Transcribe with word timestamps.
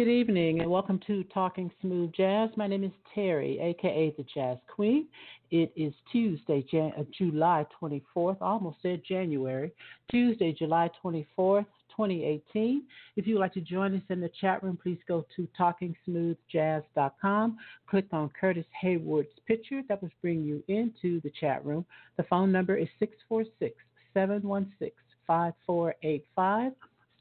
Good 0.00 0.08
evening 0.08 0.60
and 0.60 0.70
welcome 0.70 0.98
to 1.08 1.24
Talking 1.24 1.70
Smooth 1.82 2.14
Jazz. 2.14 2.48
My 2.56 2.66
name 2.66 2.84
is 2.84 2.92
Terry, 3.14 3.58
aka 3.60 4.14
the 4.16 4.24
Jazz 4.34 4.56
Queen. 4.74 5.06
It 5.50 5.70
is 5.76 5.92
Tuesday, 6.10 6.64
Jan- 6.70 6.94
uh, 6.98 7.02
July 7.18 7.66
24th, 7.78 8.38
almost 8.40 8.78
said 8.80 9.02
January. 9.06 9.70
Tuesday, 10.10 10.54
July 10.58 10.88
24th, 11.04 11.66
2018. 11.94 12.84
If 13.16 13.26
you 13.26 13.34
would 13.34 13.40
like 13.40 13.52
to 13.52 13.60
join 13.60 13.94
us 13.94 14.00
in 14.08 14.22
the 14.22 14.30
chat 14.40 14.62
room, 14.62 14.78
please 14.82 14.96
go 15.06 15.26
to 15.36 15.46
talkingsmoothjazz.com. 15.60 17.58
Click 17.86 18.06
on 18.10 18.30
Curtis 18.40 18.64
Hayward's 18.80 19.28
picture. 19.46 19.82
That 19.86 20.00
will 20.00 20.08
bring 20.22 20.42
you 20.42 20.64
into 20.68 21.20
the 21.20 21.30
chat 21.38 21.62
room. 21.62 21.84
The 22.16 22.22
phone 22.22 22.50
number 22.50 22.74
is 22.74 22.88
646 23.00 23.76
716 24.14 24.92
5485. 25.26 26.72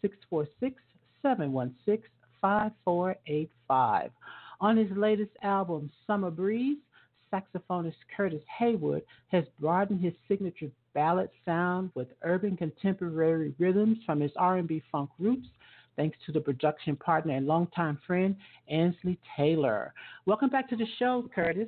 646 0.02 0.82
716 1.22 2.10
5485. 2.42 4.12
On 4.62 4.78
his 4.78 4.92
latest 4.98 5.32
album, 5.42 5.90
Summer 6.06 6.32
Breeze, 6.32 6.78
saxophonist 7.34 7.96
Curtis 8.16 8.44
Hayward 8.58 9.04
has 9.28 9.44
broadened 9.60 10.02
his 10.02 10.14
signature 10.28 10.70
ballad 10.94 11.30
sound 11.46 11.92
with 11.96 12.08
urban 12.24 12.58
contemporary 12.58 13.54
rhythms 13.60 13.98
from 14.06 14.20
his 14.20 14.32
R&B 14.36 14.82
funk 14.92 15.10
roots 15.20 15.48
thanks 15.96 16.18
to 16.26 16.32
the 16.32 16.40
production 16.40 16.96
partner 16.96 17.36
and 17.36 17.46
longtime 17.46 18.00
friend 18.08 18.36
Ansley 18.70 19.20
Taylor. 19.36 19.94
Welcome 20.26 20.50
back 20.50 20.70
to 20.70 20.76
the 20.76 20.88
show, 20.98 21.30
Curtis. 21.34 21.68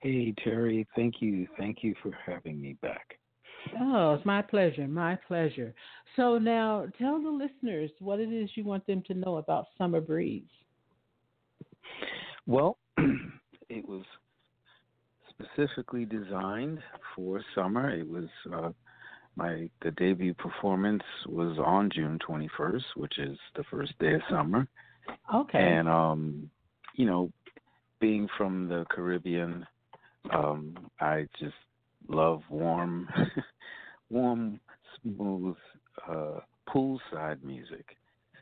Hey 0.00 0.34
Terry, 0.44 0.86
thank 0.94 1.16
you. 1.20 1.46
Thank 1.58 1.78
you 1.82 1.94
for 2.02 2.10
having 2.24 2.60
me 2.60 2.76
back. 2.82 3.18
Oh, 3.80 4.14
it's 4.14 4.24
my 4.24 4.42
pleasure. 4.42 4.86
My 4.86 5.16
pleasure. 5.16 5.74
So 6.16 6.38
now 6.38 6.86
tell 6.98 7.22
the 7.22 7.30
listeners 7.30 7.90
what 7.98 8.20
it 8.20 8.32
is 8.32 8.50
you 8.54 8.64
want 8.64 8.86
them 8.86 9.02
to 9.06 9.14
know 9.14 9.36
about 9.36 9.66
Summer 9.76 10.00
Breeze. 10.00 10.42
Well, 12.46 12.78
it 13.68 13.86
was 13.86 14.02
specifically 15.30 16.04
designed 16.04 16.80
for 17.14 17.42
summer. 17.54 17.90
It 17.90 18.08
was 18.08 18.28
uh, 18.52 18.70
my 19.36 19.68
the 19.82 19.90
debut 19.92 20.34
performance 20.34 21.02
was 21.26 21.58
on 21.64 21.90
June 21.94 22.18
21st, 22.26 22.82
which 22.96 23.18
is 23.18 23.38
the 23.54 23.64
first 23.70 23.92
day 23.98 24.14
of 24.14 24.22
summer. 24.30 24.66
Okay. 25.32 25.58
And 25.58 25.88
um, 25.88 26.50
you 26.94 27.06
know, 27.06 27.30
being 28.00 28.28
from 28.36 28.68
the 28.68 28.84
Caribbean, 28.90 29.66
um, 30.32 30.76
I 31.00 31.28
just 31.38 31.54
love 32.08 32.42
warm, 32.50 33.08
warm, 34.10 34.60
smooth 35.02 35.56
uh, 36.10 36.40
poolside 36.68 37.42
music. 37.42 37.86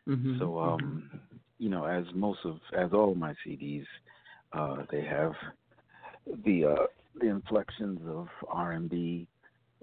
Mm-hmm. 0.08 0.38
So, 0.38 0.58
um, 0.58 1.10
you 1.58 1.68
know, 1.68 1.84
as 1.84 2.04
most 2.14 2.40
of 2.44 2.58
as 2.76 2.92
all 2.92 3.12
of 3.12 3.16
my 3.16 3.34
CDs, 3.46 3.84
uh, 4.52 4.76
they 4.90 5.04
have 5.04 5.32
the 6.44 6.64
uh, 6.64 6.86
the 7.20 7.28
inflections 7.28 8.00
of 8.08 8.28
R 8.48 8.72
and 8.72 8.88
B, 8.88 9.26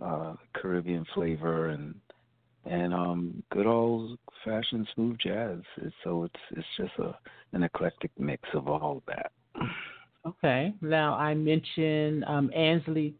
uh, 0.01 0.33
Caribbean 0.55 1.05
flavor, 1.13 1.69
and 1.69 1.95
and 2.65 2.93
um, 2.93 3.43
good 3.51 3.65
old 3.65 4.17
fashioned 4.45 4.87
smooth 4.95 5.17
jazz. 5.19 5.59
So 6.03 6.23
it's 6.23 6.35
it's 6.51 6.67
just 6.77 6.93
a 6.99 7.15
an 7.53 7.63
eclectic 7.63 8.11
mix 8.17 8.41
of 8.53 8.67
all 8.67 8.97
of 8.97 9.03
that. 9.07 9.31
Okay. 10.25 10.73
Now 10.81 11.15
I 11.15 11.33
mentioned 11.33 12.23
um, 12.25 12.51
Ansley. 12.55 13.13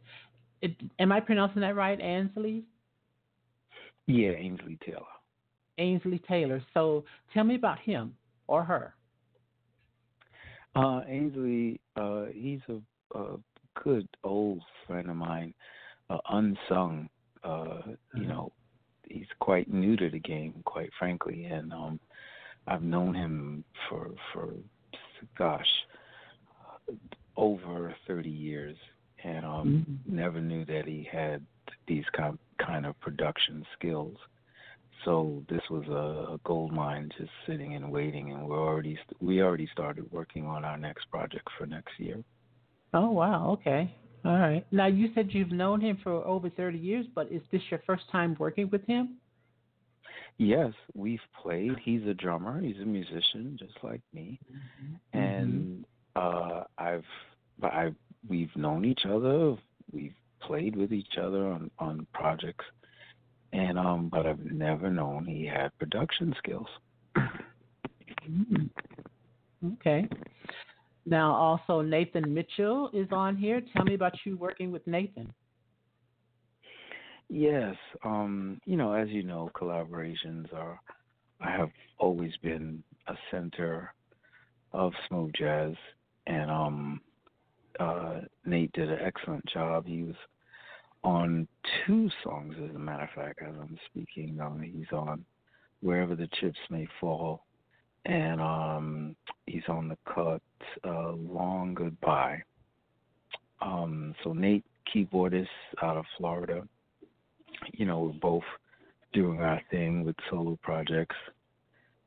It, 0.63 0.71
am 0.97 1.11
I 1.11 1.19
pronouncing 1.19 1.61
that 1.61 1.75
right, 1.75 1.99
Ansley? 1.99 2.63
Yeah, 4.07 4.29
Ainsley 4.29 4.77
Taylor. 4.85 5.01
Ainsley 5.77 6.21
Taylor. 6.25 6.63
So 6.73 7.03
tell 7.33 7.43
me 7.43 7.55
about 7.55 7.79
him 7.79 8.15
or 8.47 8.63
her. 8.63 8.95
Uh, 10.73 11.01
Ainsley, 11.05 11.81
uh, 11.97 12.25
he's 12.33 12.61
a, 12.69 13.17
a 13.19 13.37
good 13.83 14.07
old 14.23 14.61
friend 14.87 15.09
of 15.09 15.17
mine, 15.17 15.53
uh, 16.09 16.19
unsung. 16.29 17.09
Uh, 17.43 17.81
you 18.15 18.25
know, 18.25 18.53
he's 19.09 19.27
quite 19.39 19.71
new 19.71 19.97
to 19.97 20.09
the 20.09 20.19
game, 20.19 20.53
quite 20.63 20.89
frankly, 20.97 21.43
and 21.43 21.73
um, 21.73 21.99
I've 22.67 22.83
known 22.83 23.13
him 23.13 23.65
for 23.89 24.11
for 24.31 24.53
gosh, 25.37 25.67
over 27.35 27.93
thirty 28.07 28.29
years, 28.29 28.77
and 29.23 29.45
um, 29.45 29.85
Mm-hmm. 29.87 30.15
never 30.15 30.41
knew 30.41 30.65
that 30.65 30.85
he 30.85 31.07
had 31.11 31.45
these 31.87 32.05
kind 32.15 32.37
kind 32.65 32.85
of 32.85 32.99
production 32.99 33.65
skills. 33.77 34.17
So 35.05 35.43
this 35.49 35.61
was 35.69 35.85
a, 35.87 36.33
a 36.33 36.39
gold 36.45 36.71
mine, 36.71 37.09
just 37.17 37.31
sitting 37.45 37.75
and 37.75 37.91
waiting, 37.91 38.31
and 38.31 38.47
we're 38.47 38.59
already 38.61 38.97
we 39.21 39.41
already 39.41 39.67
started 39.71 40.09
working 40.11 40.45
on 40.45 40.63
our 40.63 40.77
next 40.77 41.09
project 41.09 41.47
for 41.57 41.65
next 41.65 41.91
year. 41.97 42.23
Oh 42.93 43.11
wow. 43.11 43.51
Okay. 43.51 43.93
All 44.25 44.37
right. 44.37 44.65
Now 44.71 44.87
you 44.87 45.09
said 45.13 45.29
you've 45.31 45.51
known 45.51 45.81
him 45.81 45.97
for 46.03 46.13
over 46.25 46.49
thirty 46.49 46.77
years, 46.77 47.05
but 47.13 47.31
is 47.31 47.41
this 47.51 47.61
your 47.69 47.81
first 47.85 48.03
time 48.11 48.35
working 48.39 48.69
with 48.71 48.85
him? 48.85 49.17
Yes, 50.37 50.73
we've 50.95 51.19
played. 51.41 51.73
He's 51.83 52.05
a 52.07 52.13
drummer. 52.13 52.61
He's 52.61 52.79
a 52.81 52.85
musician, 52.85 53.57
just 53.59 53.73
like 53.83 54.01
me, 54.13 54.39
and 55.13 55.85
uh, 56.15 56.63
I've 56.77 57.03
I 57.61 57.91
we've 58.33 58.55
known 58.55 58.83
each 58.83 59.05
other. 59.07 59.55
We've 59.91 60.15
played 60.41 60.75
with 60.75 60.91
each 60.91 61.17
other 61.21 61.45
on 61.45 61.69
on 61.77 62.07
projects, 62.13 62.65
and 63.53 63.77
um, 63.77 64.09
but 64.11 64.25
I've 64.25 64.43
never 64.43 64.89
known 64.89 65.25
he 65.25 65.45
had 65.45 65.77
production 65.77 66.33
skills. 66.39 66.67
Okay. 69.75 70.09
Now 71.05 71.33
also 71.33 71.79
Nathan 71.79 72.33
Mitchell 72.33 72.89
is 72.93 73.07
on 73.13 73.37
here. 73.37 73.61
Tell 73.73 73.85
me 73.85 73.93
about 73.93 74.11
you 74.25 74.35
working 74.35 74.73
with 74.73 74.85
Nathan. 74.85 75.33
Yes, 77.29 77.75
um, 78.03 78.59
you 78.65 78.75
know, 78.75 78.91
as 78.91 79.07
you 79.07 79.23
know, 79.23 79.49
collaborations 79.55 80.53
are. 80.53 80.81
I 81.39 81.51
have 81.51 81.69
always 81.97 82.33
been 82.41 82.83
a 83.07 83.15
center 83.31 83.93
of 84.73 84.91
smooth 85.07 85.31
jazz, 85.39 85.75
and 86.27 86.51
um, 86.51 86.99
uh, 87.79 88.21
Nate 88.45 88.71
did 88.73 88.89
an 88.89 88.99
excellent 89.01 89.45
job. 89.47 89.85
He 89.85 90.03
was 90.03 90.15
on 91.03 91.47
two 91.85 92.09
songs, 92.23 92.55
as 92.63 92.75
a 92.75 92.79
matter 92.79 93.03
of 93.03 93.09
fact, 93.11 93.41
as 93.41 93.55
I'm 93.59 93.77
speaking. 93.87 94.39
Um, 94.39 94.61
he's 94.61 94.91
on 94.91 95.25
"Wherever 95.81 96.15
the 96.15 96.29
Chips 96.39 96.59
May 96.69 96.87
Fall," 96.99 97.43
and 98.05 98.39
um, 98.41 99.15
he's 99.45 99.67
on 99.67 99.87
the 99.87 99.97
cut 100.05 100.41
uh, 100.85 101.11
"Long 101.13 101.73
Goodbye." 101.73 102.41
Um, 103.61 104.13
so 104.23 104.33
Nate, 104.33 104.65
keyboardist 104.93 105.47
out 105.81 105.97
of 105.97 106.05
Florida 106.17 106.63
you 107.73 107.85
know, 107.85 107.99
we're 107.99 108.19
both 108.19 108.43
doing 109.13 109.39
our 109.39 109.61
thing 109.71 110.03
with 110.03 110.15
solo 110.29 110.57
projects. 110.61 111.15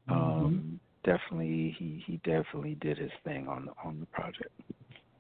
Um, 0.09 0.80
definitely, 1.04 1.74
he 1.78 2.03
he 2.07 2.16
definitely 2.18 2.77
did 2.80 2.98
his 2.98 3.10
thing 3.24 3.48
on 3.48 3.66
the 3.66 3.72
on 3.84 4.01
the 4.01 4.07
project. 4.07 4.51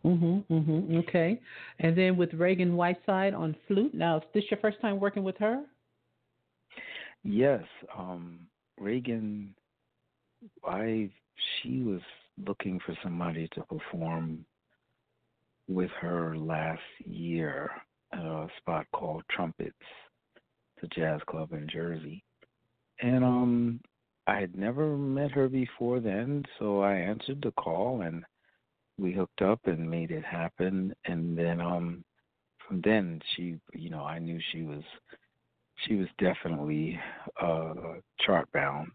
Mhm. 0.06 0.46
Mhm. 0.46 0.96
Okay. 0.98 1.40
And 1.80 1.96
then 1.96 2.16
with 2.16 2.30
Ragan 2.32 2.74
Whiteside 2.74 3.34
on 3.34 3.54
flute. 3.66 3.92
Now, 3.92 4.18
is 4.18 4.22
this 4.32 4.50
your 4.50 4.60
first 4.60 4.80
time 4.80 5.00
working 5.00 5.24
with 5.24 5.36
her? 5.38 5.64
Yes, 7.24 7.64
um, 7.96 8.46
Ragan. 8.80 9.48
I 10.64 11.10
she 11.60 11.82
was 11.82 12.00
looking 12.46 12.78
for 12.80 12.96
somebody 13.02 13.48
to 13.48 13.62
perform 13.62 14.44
with 15.68 15.90
her 16.00 16.36
last 16.36 16.82
year 17.04 17.70
at 18.12 18.20
a 18.20 18.48
spot 18.58 18.86
called 18.92 19.24
Trumpets, 19.28 19.74
the 20.80 20.86
jazz 20.88 21.20
club 21.26 21.52
in 21.52 21.66
Jersey. 21.68 22.22
And 23.00 23.24
um 23.24 23.80
I 24.28 24.38
had 24.38 24.56
never 24.56 24.96
met 24.96 25.30
her 25.32 25.48
before 25.48 25.98
then, 26.00 26.44
so 26.58 26.80
I 26.80 26.94
answered 26.94 27.42
the 27.42 27.52
call 27.52 28.02
and 28.02 28.24
we 28.98 29.12
hooked 29.12 29.42
up 29.42 29.60
and 29.66 29.90
made 29.90 30.10
it 30.10 30.24
happen 30.24 30.94
and 31.06 31.36
then 31.38 31.60
um 31.60 32.04
from 32.66 32.80
then 32.82 33.20
she 33.34 33.56
you 33.74 33.90
know, 33.90 34.04
I 34.04 34.18
knew 34.18 34.40
she 34.52 34.62
was 34.62 34.82
she 35.86 35.96
was 35.96 36.08
definitely 36.18 36.98
uh 37.40 37.74
chart 38.20 38.48
bound 38.52 38.90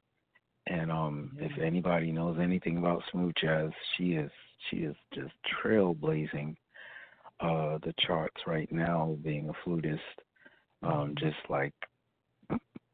And 0.68 0.92
um, 0.92 1.32
if 1.40 1.52
anybody 1.60 2.12
knows 2.12 2.38
anything 2.40 2.78
about 2.78 3.04
smooth 3.12 3.34
jazz, 3.42 3.72
she 3.98 4.14
is 4.14 4.32
she 4.70 4.78
is 4.78 4.96
just 5.14 5.34
trailblazing 5.64 6.56
uh, 7.40 7.80
the 7.84 7.94
charts 8.00 8.42
right 8.46 8.72
now, 8.72 9.18
being 9.24 9.50
a 9.50 9.54
flutist, 9.66 10.00
um, 10.84 11.16
mm-hmm. 11.16 11.26
just 11.28 11.38
like 11.50 11.74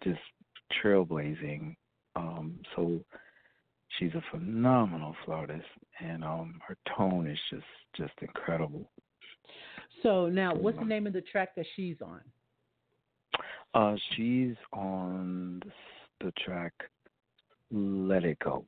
just 0.04 0.20
trailblazing. 0.84 1.76
Um, 2.16 2.60
so 2.76 3.02
she's 3.98 4.14
a 4.14 4.22
phenomenal 4.32 5.16
flautist, 5.26 5.66
and 6.00 6.24
um, 6.24 6.60
her 6.68 6.78
tone 6.96 7.28
is 7.28 7.40
just 7.50 7.64
just 7.96 8.14
incredible. 8.22 8.90
So 10.04 10.28
now, 10.28 10.54
what's 10.54 10.78
the 10.78 10.86
name 10.86 11.08
of 11.08 11.14
the 11.14 11.22
track 11.22 11.56
that 11.56 11.66
she's 11.76 11.98
on? 12.02 12.22
Uh, 13.74 13.96
she's 14.16 14.56
on 14.74 15.62
the 16.22 16.32
track 16.46 16.74
"Let 17.72 18.24
It 18.24 18.40
Go." 18.40 18.66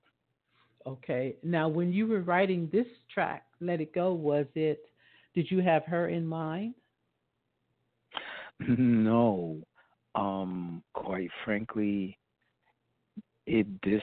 Okay. 0.87 1.35
Now, 1.43 1.67
when 1.67 1.91
you 1.91 2.07
were 2.07 2.21
writing 2.21 2.69
this 2.71 2.87
track, 3.13 3.45
"Let 3.59 3.81
It 3.81 3.93
Go," 3.93 4.13
was 4.13 4.47
it? 4.55 4.81
Did 5.35 5.51
you 5.51 5.59
have 5.59 5.83
her 5.85 6.09
in 6.09 6.25
mind? 6.25 6.75
No. 8.77 9.61
Um, 10.15 10.83
quite 10.93 11.29
frankly, 11.45 12.17
it 13.45 13.67
this 13.83 14.01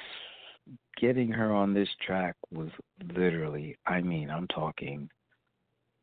getting 1.01 1.31
her 1.31 1.53
on 1.53 1.75
this 1.75 1.89
track 2.05 2.37
was 2.51 2.71
literally. 3.15 3.77
I 3.87 4.01
mean, 4.01 4.31
I'm 4.31 4.49
talking 4.49 5.09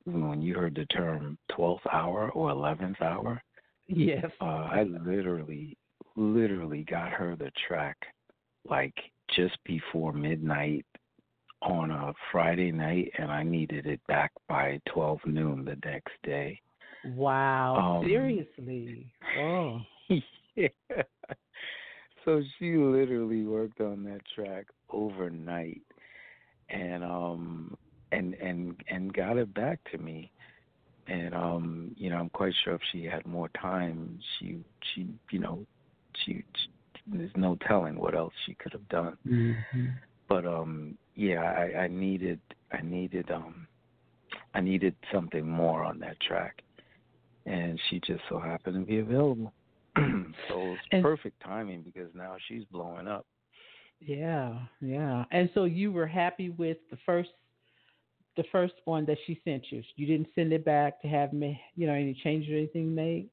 when 0.06 0.42
you 0.42 0.56
heard 0.56 0.76
the 0.76 0.86
term 0.88 1.38
12th 1.52 1.86
hour 1.92 2.30
or 2.32 2.50
11th 2.52 3.02
hour. 3.02 3.42
Yes. 3.88 4.26
Uh, 4.42 4.46
I 4.46 4.84
literally, 4.84 5.78
literally 6.16 6.84
got 6.84 7.12
her 7.12 7.36
the 7.36 7.52
track 7.68 7.98
like 8.70 8.96
just 9.36 9.58
before 9.66 10.14
midnight 10.14 10.86
on 11.62 11.92
a 11.92 12.14
Friday 12.32 12.72
night, 12.72 13.12
and 13.18 13.32
I 13.32 13.44
needed 13.44 13.86
it 13.86 14.02
back 14.08 14.32
by 14.50 14.80
12 14.90 15.20
noon 15.26 15.66
the 15.66 15.78
next 15.86 16.14
day. 16.24 16.60
Wow. 17.06 18.00
Um, 18.02 18.08
Seriously. 18.08 19.14
Oh. 19.40 19.80
yeah. 20.56 20.68
So 22.26 22.42
she 22.58 22.78
literally 22.78 23.44
worked 23.44 23.82
on 23.82 24.04
that 24.06 24.22
track 24.36 24.68
overnight. 24.90 25.82
And 26.70 27.04
um 27.04 27.78
and 28.14 28.36
and 28.36 28.76
and 28.88 29.14
got 29.14 29.38
it 29.38 29.54
back 29.54 29.80
to 29.92 29.98
me 29.98 30.32
and 31.08 31.34
um 31.34 31.92
you 31.98 32.10
know 32.10 32.18
i'm 32.18 32.30
quite 32.30 32.54
sure 32.64 32.76
if 32.76 32.82
she 32.92 33.04
had 33.04 33.26
more 33.26 33.50
time 33.50 34.20
she 34.38 34.58
she 34.94 35.08
you 35.32 35.40
know 35.40 35.66
she, 36.24 36.44
she 36.56 36.70
there's 37.08 37.32
no 37.36 37.58
telling 37.68 37.96
what 37.96 38.16
else 38.16 38.34
she 38.46 38.54
could 38.56 38.72
have 38.72 38.88
done 38.90 39.18
mm-hmm. 39.28 39.88
but 40.30 40.46
um 40.46 40.98
yeah 41.16 41.42
i 41.42 41.82
i 41.82 41.88
needed 41.88 42.40
i 42.72 42.82
needed 42.82 43.30
um 43.32 43.68
i 44.54 44.62
needed 44.62 44.96
something 45.12 45.48
more 45.48 45.84
on 45.84 46.00
that 46.00 46.20
track 46.22 46.62
and 47.46 47.80
she 47.90 48.00
just 48.00 48.22
so 48.30 48.40
happened 48.40 48.76
to 48.76 48.90
be 48.90 49.00
available 49.00 49.52
so 50.74 50.80
it's 50.80 50.88
and, 50.92 51.04
perfect 51.04 51.42
timing 51.42 51.82
because 51.82 52.10
now 52.14 52.36
she's 52.48 52.64
blowing 52.66 53.08
up 53.08 53.26
yeah 54.00 54.60
yeah 54.82 55.24
and 55.32 55.50
so 55.54 55.64
you 55.64 55.92
were 55.92 56.08
happy 56.08 56.50
with 56.50 56.78
the 56.92 56.98
first 57.06 57.30
the 58.36 58.44
first 58.52 58.74
one 58.86 59.06
that 59.06 59.18
she 59.26 59.40
sent 59.44 59.64
you? 59.70 59.84
You 59.96 60.08
didn't 60.08 60.28
send 60.36 60.54
it 60.54 60.66
back 60.66 61.02
to 61.02 61.08
have 61.08 61.34
me, 61.34 61.60
you 61.76 61.88
know, 61.88 61.94
any 61.94 62.18
changes 62.24 62.52
or 62.52 62.58
anything 62.58 62.94
made. 62.94 63.30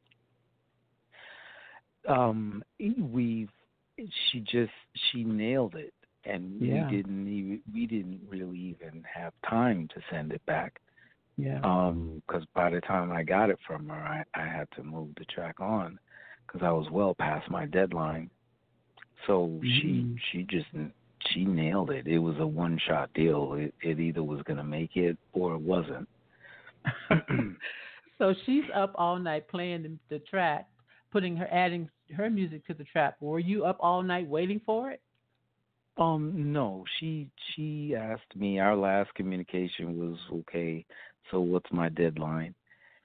Um, 2.09 2.65
we, 2.79 3.49
she 3.97 4.41
just 4.41 4.73
she 5.11 5.25
nailed 5.25 5.75
it, 5.75 5.93
and 6.25 6.61
yeah. 6.61 6.89
we 6.89 6.97
didn't 6.97 7.29
even 7.29 7.61
we 7.73 7.87
didn't 7.87 8.21
really 8.29 8.59
even 8.59 9.05
have 9.13 9.33
time 9.49 9.89
to 9.95 10.01
send 10.11 10.33
it 10.33 10.45
back. 10.47 10.81
Yeah. 11.37 11.61
Um, 11.63 12.23
because 12.27 12.45
by 12.55 12.71
the 12.71 12.81
time 12.81 13.13
I 13.13 13.23
got 13.23 13.51
it 13.51 13.59
from 13.67 13.89
her, 13.89 13.95
I 13.95 14.25
I 14.35 14.47
had 14.47 14.69
to 14.77 14.83
move 14.83 15.11
the 15.19 15.27
track 15.27 15.61
on, 15.61 15.99
because 16.51 16.67
I 16.67 16.73
was 16.73 16.89
well 16.91 17.15
past 17.15 17.51
my 17.51 17.67
deadline. 17.67 18.31
So 19.27 19.47
mm-hmm. 19.47 19.63
she 19.63 20.17
she 20.33 20.43
just 20.45 20.67
she 21.33 21.45
nailed 21.45 21.91
it. 21.91 22.07
It 22.07 22.19
was 22.19 22.37
a 22.39 22.47
one 22.47 22.79
shot 22.87 23.11
deal. 23.15 23.55
It, 23.55 23.75
it 23.83 24.01
either 24.01 24.23
was 24.23 24.43
going 24.43 24.57
to 24.57 24.65
make 24.65 24.97
it 24.97 25.17
or 25.33 25.55
it 25.55 25.61
wasn't. 25.61 26.09
so 28.19 28.35
she's 28.47 28.65
up 28.75 28.93
all 28.95 29.19
night 29.19 29.47
playing 29.49 29.83
the, 29.83 30.17
the 30.17 30.19
track, 30.21 30.67
putting 31.13 31.37
her 31.37 31.49
adding 31.53 31.89
her 32.17 32.31
music 32.31 32.67
to 32.67 32.75
the 32.75 32.85
track. 32.85 33.17
Were 33.21 33.39
you 33.39 33.65
up 33.65 33.77
all 33.81 34.03
night 34.03 34.27
waiting 34.27 34.61
for 34.65 34.91
it? 34.91 35.01
Um, 35.99 36.53
no. 36.53 36.85
She 36.99 37.29
she 37.55 37.95
asked 37.95 38.35
me. 38.35 38.59
Our 38.59 38.77
last 38.77 39.15
communication 39.15 39.99
was 39.99 40.17
okay. 40.33 40.85
So 41.31 41.41
what's 41.41 41.71
my 41.71 41.91
deadline? 41.91 42.55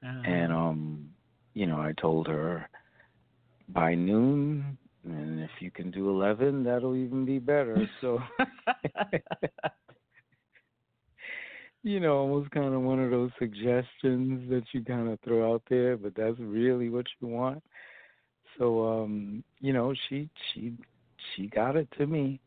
Uh-huh. 0.03 0.21
And 0.25 0.53
um, 0.53 1.09
you 1.53 1.67
know, 1.67 1.77
I 1.77 1.93
told 1.99 2.27
her 2.27 2.69
by 3.69 3.95
noon 3.95 4.77
and 5.05 5.39
if 5.39 5.51
you 5.59 5.71
can 5.71 5.91
do 5.91 6.09
11, 6.09 6.63
that'll 6.63 6.95
even 6.95 7.25
be 7.25 7.39
better. 7.39 7.87
So, 8.01 8.19
you 11.83 11.99
know, 11.99 12.17
almost 12.17 12.49
kind 12.51 12.73
of 12.73 12.81
one 12.81 12.99
of 12.99 13.11
those 13.11 13.29
suggestions 13.37 14.49
that 14.49 14.63
you 14.71 14.83
kind 14.83 15.09
of 15.09 15.19
throw 15.23 15.53
out 15.53 15.61
there, 15.69 15.95
but 15.95 16.15
that's 16.15 16.39
really 16.39 16.89
what 16.89 17.05
you 17.19 17.27
want. 17.27 17.63
So, 18.57 18.87
um, 18.87 19.43
you 19.59 19.73
know, 19.73 19.93
she 20.09 20.29
she 20.53 20.73
she 21.35 21.47
got 21.47 21.75
it 21.75 21.87
to 21.97 22.07
me, 22.07 22.39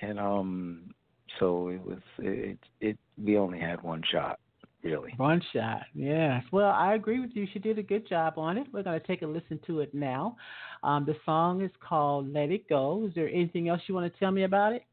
and 0.00 0.18
um, 0.18 0.94
so 1.38 1.68
it 1.68 1.84
was 1.84 1.98
it 2.18 2.58
it 2.80 2.96
we 3.22 3.36
only 3.36 3.58
had 3.58 3.82
one 3.82 4.02
shot 4.10 4.38
really. 4.82 5.12
One 5.16 5.40
shot, 5.52 5.82
yes. 5.94 6.42
Well, 6.52 6.70
I 6.70 6.94
agree 6.94 7.20
with 7.20 7.30
you. 7.34 7.46
She 7.52 7.58
did 7.58 7.78
a 7.78 7.82
good 7.82 8.08
job 8.08 8.34
on 8.36 8.58
it. 8.58 8.66
We're 8.72 8.82
going 8.82 9.00
to 9.00 9.06
take 9.06 9.22
a 9.22 9.26
listen 9.26 9.60
to 9.66 9.80
it 9.80 9.94
now. 9.94 10.36
Um, 10.82 11.04
the 11.04 11.16
song 11.24 11.62
is 11.62 11.70
called 11.86 12.32
"Let 12.32 12.50
It 12.50 12.68
Go." 12.68 13.06
Is 13.08 13.14
there 13.14 13.28
anything 13.28 13.68
else 13.68 13.80
you 13.86 13.94
want 13.94 14.12
to 14.12 14.18
tell 14.18 14.30
me 14.30 14.44
about 14.44 14.72
it? 14.72 14.84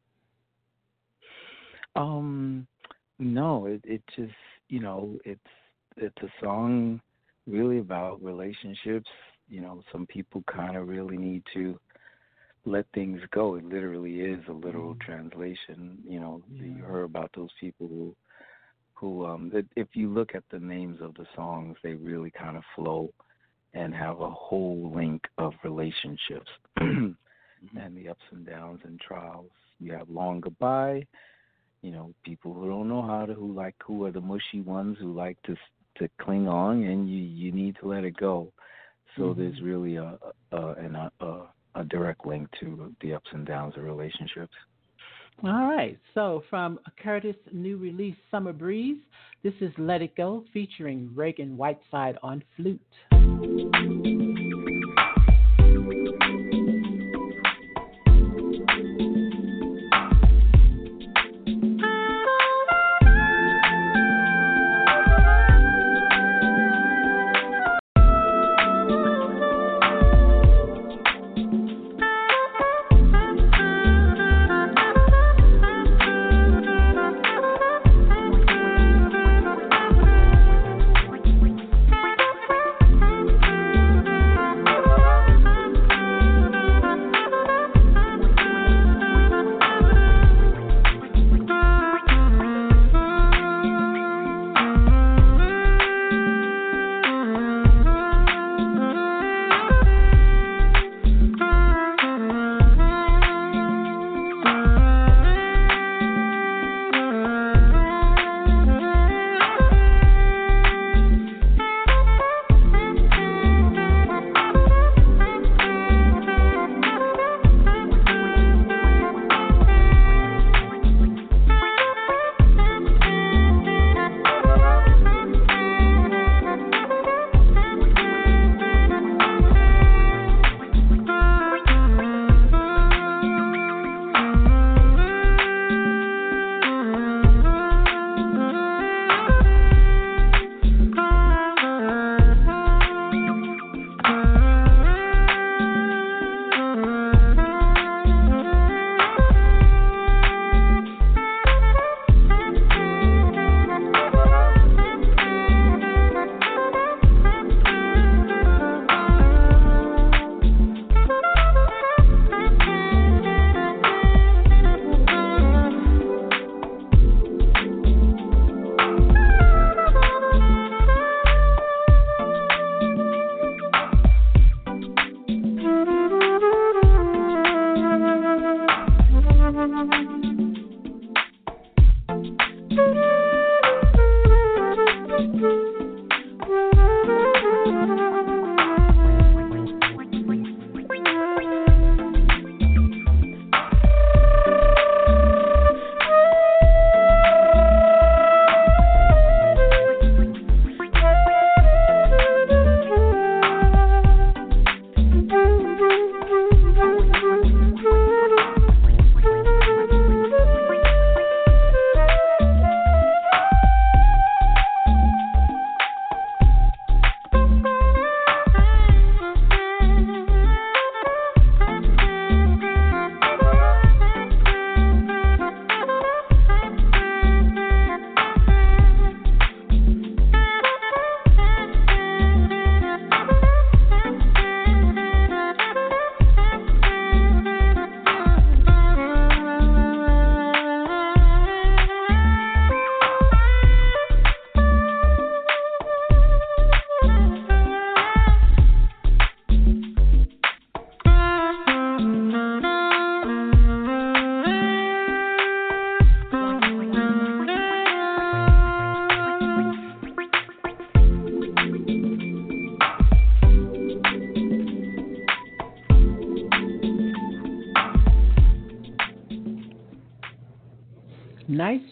Um, 1.96 2.68
no. 3.18 3.66
It 3.66 3.82
it 3.84 4.02
just 4.16 4.34
you 4.68 4.80
know 4.80 5.18
it's 5.26 5.42
it's 5.98 6.18
a 6.22 6.30
song 6.44 7.02
really 7.48 7.80
about 7.80 8.24
relationships. 8.24 9.10
You 9.50 9.62
know, 9.62 9.84
some 9.92 10.06
people 10.06 10.44
kind 10.52 10.78
of 10.78 10.88
really 10.88 11.18
need 11.18 11.44
to 11.56 11.80
let 12.66 12.86
things 12.94 13.20
go. 13.32 13.56
It 13.56 13.66
literally 13.66 14.22
is 14.22 14.40
a 14.48 14.52
literal 14.52 14.94
mm-hmm. 14.94 15.12
translation. 15.12 15.98
You 16.08 16.20
know, 16.20 16.42
yeah. 16.52 16.66
you 16.66 16.84
heard 16.84 17.04
about 17.04 17.32
those 17.36 17.50
people 17.60 17.88
who 17.88 18.16
who 19.00 19.26
um 19.26 19.50
that 19.54 19.66
if 19.76 19.88
you 19.94 20.10
look 20.10 20.36
at 20.36 20.44
the 20.52 20.60
names 20.60 21.00
of 21.02 21.14
the 21.16 21.26
songs 21.36 21.78
they 21.84 21.94
really 21.94 22.32
kind 22.32 22.58
of 22.58 22.64
flow 22.76 23.10
and 23.74 23.94
have 23.94 24.20
a 24.20 24.30
whole 24.30 24.92
link 24.96 25.24
of 25.38 25.54
relationships 25.64 26.50
mm-hmm. 26.80 27.78
and 27.78 27.98
the 27.98 28.10
ups 28.10 28.24
and 28.32 28.46
downs 28.46 28.80
and 28.84 29.00
trials 29.00 29.52
you 29.80 29.92
have 29.92 30.10
long 30.10 30.40
goodbye 30.40 31.06
you 31.82 31.92
know 31.92 32.14
people 32.24 32.54
who 32.54 32.68
don't 32.68 32.90
know 32.90 33.02
how 33.02 33.26
to 33.26 33.34
who 33.34 33.54
like 33.54 33.76
who 33.86 34.06
are 34.06 34.12
the 34.12 34.22
mushy 34.22 34.62
ones 34.62 34.98
who 35.00 35.14
like 35.14 35.42
to 35.44 35.56
to 35.98 36.10
cling 36.22 36.48
on 36.48 36.84
and 36.84 37.10
you 37.10 37.20
you 37.20 37.52
need 37.52 37.76
to 37.80 37.88
let 37.88 38.04
it 38.04 38.18
go 38.18 38.52
so 39.16 39.24
mm-hmm. 39.24 39.42
there's 39.42 39.62
really 39.62 39.96
a 39.96 40.18
a, 40.52 40.68
an, 40.74 40.96
a 40.96 41.42
a 41.76 41.84
direct 41.86 42.26
link 42.26 42.50
to 42.60 42.94
the 43.02 43.14
ups 43.14 43.30
and 43.32 43.46
downs 43.46 43.76
of 43.78 43.84
relationships 43.84 44.54
all 45.44 45.68
right. 45.68 45.98
So 46.14 46.44
from 46.50 46.80
Curtis' 47.02 47.36
new 47.52 47.78
release, 47.78 48.16
Summer 48.30 48.54
Breeze, 48.54 48.98
this 49.44 49.54
is 49.62 49.72
Let 49.78 50.02
It 50.02 50.16
Go 50.16 50.44
featuring 50.54 51.10
Ragan 51.16 51.56
Whiteside 51.56 52.18
on 52.22 52.44
flute. 52.56 53.99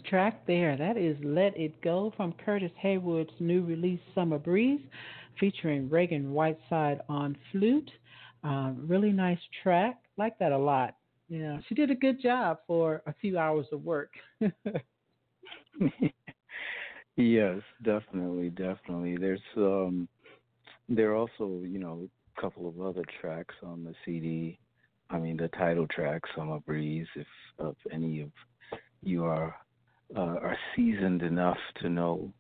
Track 0.08 0.48
there. 0.48 0.78
That 0.78 0.96
is 0.96 1.18
Let 1.22 1.58
It 1.58 1.82
Go 1.82 2.14
from 2.16 2.34
Curtis 2.46 2.72
Haywood's 2.78 3.34
new 3.40 3.64
release, 3.64 4.00
Summer 4.16 4.40
Breeze, 4.40 4.80
featuring 5.38 5.90
Ragan 5.90 6.30
Whiteside 6.30 7.02
on 7.10 7.36
flute. 7.52 7.92
Uh, 8.44 8.72
really 8.78 9.12
nice 9.12 9.40
track. 9.64 9.98
Like 10.18 10.40
that 10.40 10.54
a 10.54 10.58
lot. 10.58 10.96
Yeah, 11.28 11.58
she 11.68 11.76
did 11.76 11.92
a 11.92 11.96
good 11.96 12.22
job 12.22 12.60
for 12.68 13.02
a 13.06 13.14
few 13.20 13.38
hours 13.38 13.66
of 13.74 13.84
work. 13.84 14.14
yes, 17.18 17.60
definitely, 17.84 18.50
definitely. 18.52 19.18
There's 19.18 19.42
um 19.58 20.08
there 20.88 21.12
are 21.12 21.16
also, 21.16 21.64
you 21.66 21.80
know, 21.80 22.08
a 22.38 22.42
couple 22.42 22.68
of 22.70 22.80
other 22.80 23.04
tracks 23.20 23.56
on 23.62 23.84
the 23.84 23.94
CD. 24.06 24.58
I 25.10 25.18
mean, 25.18 25.36
the 25.36 25.50
title 25.50 25.88
track, 25.88 26.22
Summer 26.34 26.60
Breeze, 26.62 27.08
if, 27.16 27.28
if 27.60 27.76
any 27.92 28.22
of 28.22 28.30
you 29.02 29.26
are 29.26 29.54
uh, 30.16 30.20
are 30.20 30.58
seasoned 30.76 31.22
enough 31.22 31.58
to 31.82 31.90
know 31.90 32.32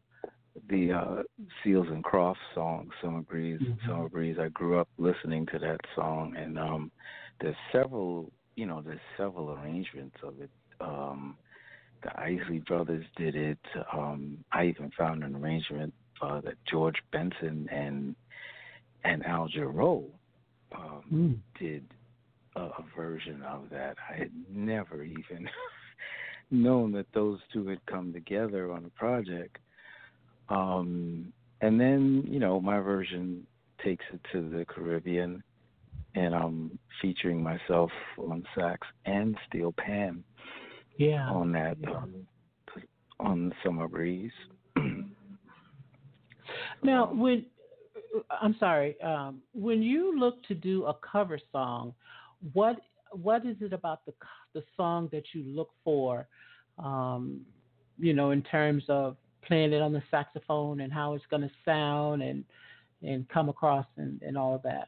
the 0.69 0.91
uh, 0.91 1.23
Seals 1.63 1.87
and 1.89 2.03
Crofts 2.03 2.39
song 2.55 2.89
"Summer 3.01 3.21
Breeze." 3.21 3.61
Mm-hmm. 3.61 3.89
Summer 3.89 4.09
Breeze. 4.09 4.37
I 4.39 4.49
grew 4.49 4.79
up 4.79 4.87
listening 4.97 5.45
to 5.47 5.59
that 5.59 5.79
song, 5.95 6.35
and 6.37 6.57
um, 6.57 6.91
there's 7.41 7.55
several, 7.71 8.31
you 8.55 8.65
know, 8.65 8.81
there's 8.81 8.99
several 9.17 9.51
arrangements 9.51 10.17
of 10.23 10.39
it. 10.41 10.49
Um, 10.81 11.37
the 12.03 12.19
Isley 12.19 12.59
Brothers 12.59 13.05
did 13.15 13.35
it. 13.35 13.59
Um, 13.91 14.43
I 14.51 14.65
even 14.65 14.91
found 14.97 15.23
an 15.23 15.35
arrangement 15.35 15.93
uh, 16.21 16.41
that 16.41 16.55
George 16.69 16.97
Benson 17.11 17.67
and 17.71 18.15
and 19.03 19.25
Al 19.25 19.47
Jarreau 19.47 20.05
um, 20.75 21.03
mm. 21.11 21.37
did 21.59 21.85
a, 22.55 22.61
a 22.61 22.85
version 22.95 23.41
of 23.43 23.69
that. 23.71 23.97
I 24.09 24.17
had 24.17 24.31
never 24.49 25.03
even 25.03 25.49
known 26.51 26.91
that 26.93 27.07
those 27.13 27.39
two 27.51 27.67
had 27.67 27.85
come 27.85 28.13
together 28.13 28.71
on 28.71 28.85
a 28.85 28.89
project. 28.89 29.57
Um, 30.49 31.33
and 31.61 31.79
then, 31.79 32.23
you 32.27 32.39
know, 32.39 32.59
my 32.61 32.79
version 32.79 33.45
takes 33.83 34.05
it 34.13 34.21
to 34.31 34.49
the 34.49 34.65
Caribbean, 34.65 35.43
and 36.15 36.33
I'm 36.33 36.79
featuring 37.01 37.41
myself 37.41 37.91
on 38.17 38.43
sax 38.55 38.87
and 39.05 39.37
steel 39.47 39.73
pan. 39.77 40.23
Yeah. 40.97 41.29
On 41.29 41.51
that, 41.51 41.77
yeah. 41.81 41.97
Um, 41.97 42.25
on 43.19 43.53
Summer 43.63 43.87
Breeze. 43.87 44.31
now, 46.83 47.09
um, 47.09 47.19
when 47.19 47.45
I'm 48.41 48.55
sorry, 48.59 48.99
um, 49.01 49.41
when 49.53 49.81
you 49.81 50.17
look 50.17 50.43
to 50.47 50.53
do 50.55 50.85
a 50.85 50.93
cover 50.93 51.39
song, 51.51 51.93
what 52.53 52.77
what 53.11 53.45
is 53.45 53.55
it 53.61 53.73
about 53.73 54.05
the 54.05 54.13
the 54.57 54.63
song 54.75 55.09
that 55.11 55.23
you 55.33 55.43
look 55.43 55.69
for? 55.83 56.27
Um, 56.79 57.41
you 57.99 58.13
know, 58.13 58.31
in 58.31 58.41
terms 58.43 58.83
of 58.89 59.17
playing 59.45 59.73
it 59.73 59.81
on 59.81 59.93
the 59.93 60.03
saxophone 60.11 60.81
and 60.81 60.91
how 60.91 61.13
it's 61.13 61.25
going 61.29 61.41
to 61.41 61.51
sound 61.65 62.21
and 62.21 62.43
and 63.03 63.29
come 63.29 63.47
across 63.47 63.85
and, 63.97 64.19
and 64.23 64.35
all 64.35 64.55
of 64.55 64.63
that. 64.63 64.87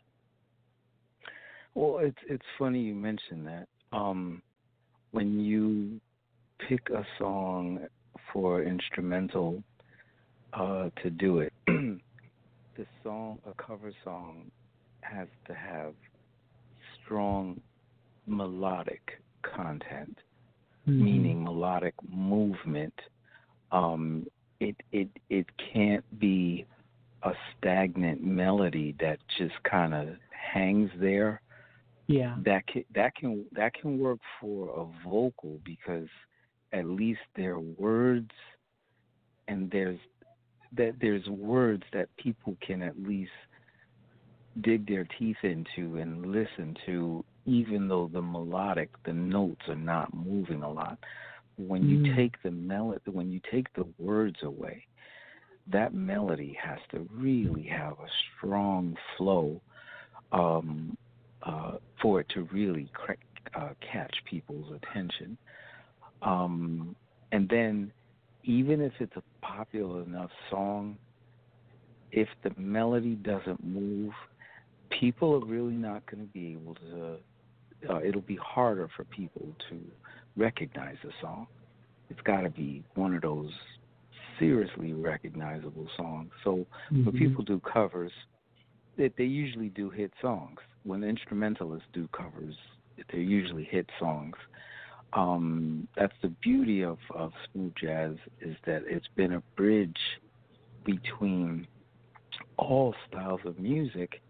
Well, 1.76 2.00
it's 2.00 2.18
it's 2.28 2.46
funny 2.58 2.82
you 2.82 2.96
mentioned 2.96 3.48
that. 3.48 3.68
Um, 3.92 4.42
when 5.12 5.40
you 5.40 6.00
pick 6.68 6.90
a 6.90 7.06
song 7.18 7.86
for 8.34 8.64
instrumental 8.64 9.64
uh, 10.54 10.90
to 11.02 11.10
do 11.10 11.40
it, 11.40 11.54
the 11.68 12.86
song, 13.04 13.40
a 13.48 13.64
cover 13.64 13.92
song, 14.04 14.52
has 15.02 15.28
to 15.48 15.54
have 15.54 15.94
strong 17.04 17.60
melodic 18.28 19.22
content, 19.44 20.18
mm-hmm. 20.88 21.04
meaning 21.04 21.44
melodic 21.44 21.94
movement. 22.10 22.94
Um, 23.72 24.28
it 24.60 24.76
it 24.92 25.10
it 25.30 25.46
can't 25.74 26.04
be 26.20 26.66
a 27.24 27.32
stagnant 27.58 28.24
melody 28.24 28.96
that 29.00 29.20
just 29.38 29.56
kind 29.64 29.94
of 29.94 30.10
hangs 30.32 30.90
there. 31.00 31.42
Yeah. 32.08 32.36
That 32.46 32.66
can 32.68 32.86
that 32.96 33.16
can 33.16 33.46
that 33.52 33.74
can 33.74 34.00
work 34.00 34.20
for 34.42 34.70
a 34.70 35.08
vocal 35.08 35.60
because 35.64 36.08
at 36.74 36.86
least 36.86 37.20
there 37.36 37.54
are 37.54 37.60
words 37.60 38.32
and 39.48 39.70
there's 39.72 40.00
that 40.76 40.96
there's 41.02 41.26
words 41.28 41.84
that 41.94 42.10
people 42.18 42.56
can 42.66 42.82
at 42.82 42.98
least 43.00 43.32
dig 44.62 44.88
their 44.88 45.08
teeth 45.18 45.38
into 45.44 45.98
and 45.98 46.26
listen 46.26 46.76
to 46.86 47.24
even 47.50 47.88
though 47.88 48.10
the 48.12 48.22
melodic 48.22 48.90
the 49.06 49.14
notes 49.14 49.62
are 49.68 49.76
not 49.76 50.14
moving 50.14 50.64
a 50.64 50.72
lot 50.72 50.98
when 51.58 51.88
you 51.88 51.98
mm. 51.98 52.16
take 52.16 52.42
the 52.44 52.52
melody 52.52 53.02
when 53.12 53.32
you 53.32 53.42
take 53.52 53.74
the 53.74 53.86
words 53.98 54.38
away 54.44 54.86
that 55.72 55.94
melody 55.94 56.58
has 56.62 56.80
to 56.92 57.08
really 57.14 57.64
have 57.64 57.94
a 57.94 58.08
strong 58.38 58.96
flow 59.18 59.60
um, 60.32 60.98
uh, 61.44 61.74
for 62.02 62.22
it 62.22 62.28
to 62.30 62.48
really 62.52 62.90
uh, 63.56 63.70
catch 63.92 64.16
people's 64.30 64.72
attention 64.74 65.38
um, 66.22 66.96
and 67.32 67.48
then 67.50 67.92
even 68.44 68.82
if 68.82 68.94
it's 69.00 69.16
a 69.16 69.46
popular 69.46 70.04
enough 70.04 70.32
song 70.50 70.98
if 72.12 72.28
the 72.44 72.52
melody 72.58 73.16
doesn't 73.16 73.64
move 73.64 74.14
people 74.90 75.36
are 75.36 75.46
really 75.46 75.74
not 75.74 76.06
going 76.06 76.26
to 76.26 76.32
be 76.34 76.52
able 76.54 76.76
to. 76.76 77.18
Uh, 77.88 78.00
it'll 78.02 78.22
be 78.22 78.38
harder 78.38 78.90
for 78.96 79.04
people 79.06 79.48
to 79.70 79.80
recognize 80.36 80.98
the 81.04 81.12
song. 81.22 81.48
It's 82.10 82.22
got 82.22 82.42
to 82.42 82.50
be 82.50 82.84
one 82.96 83.14
of 83.16 83.22
those 83.22 83.52
seriously 84.40 84.94
recognizable 84.94 85.88
songs. 85.96 86.32
So 86.44 86.66
mm-hmm. 86.92 87.06
when 87.06 87.18
people 87.18 87.44
do 87.44 87.60
covers, 87.60 88.12
they, 88.98 89.12
they 89.18 89.26
usually 89.26 89.70
do 89.70 89.90
hit 89.90 90.12
songs. 90.22 90.60
When 90.84 91.04
instrumentalists 91.04 91.88
do 91.94 92.08
covers, 92.08 92.56
they're 93.12 93.22
usually 93.22 93.66
hit 93.66 93.90
songs. 94.00 94.36
Um, 95.14 95.88
that's 95.98 96.14
the 96.22 96.30
beauty 96.42 96.84
of, 96.84 96.98
of 97.14 97.32
smooth 97.52 97.74
jazz 97.82 98.16
is 98.42 98.56
that 98.66 98.84
it's 98.86 99.08
been 99.16 99.34
a 99.34 99.42
bridge 99.56 99.98
between 100.86 101.68
all 102.58 102.94
styles 103.08 103.42
of 103.46 103.60
music 103.60 104.22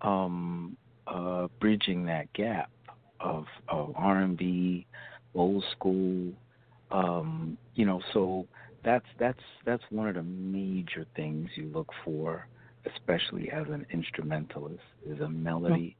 um, 0.00 0.76
uh, 1.06 1.48
bridging 1.60 2.04
that 2.04 2.32
gap 2.32 2.70
of, 3.22 3.46
of 3.68 3.92
R&B, 3.96 4.86
old 5.34 5.64
school. 5.72 6.32
Um, 6.90 7.56
you 7.74 7.86
know, 7.86 8.00
so 8.12 8.46
that's 8.84 9.06
that's 9.18 9.38
that's 9.64 9.82
one 9.90 10.08
of 10.08 10.16
the 10.16 10.22
major 10.22 11.06
things 11.16 11.48
you 11.54 11.70
look 11.72 11.88
for, 12.04 12.46
especially 12.94 13.50
as 13.50 13.66
an 13.68 13.86
instrumentalist, 13.92 14.82
is 15.06 15.20
a 15.20 15.28
melody 15.28 15.96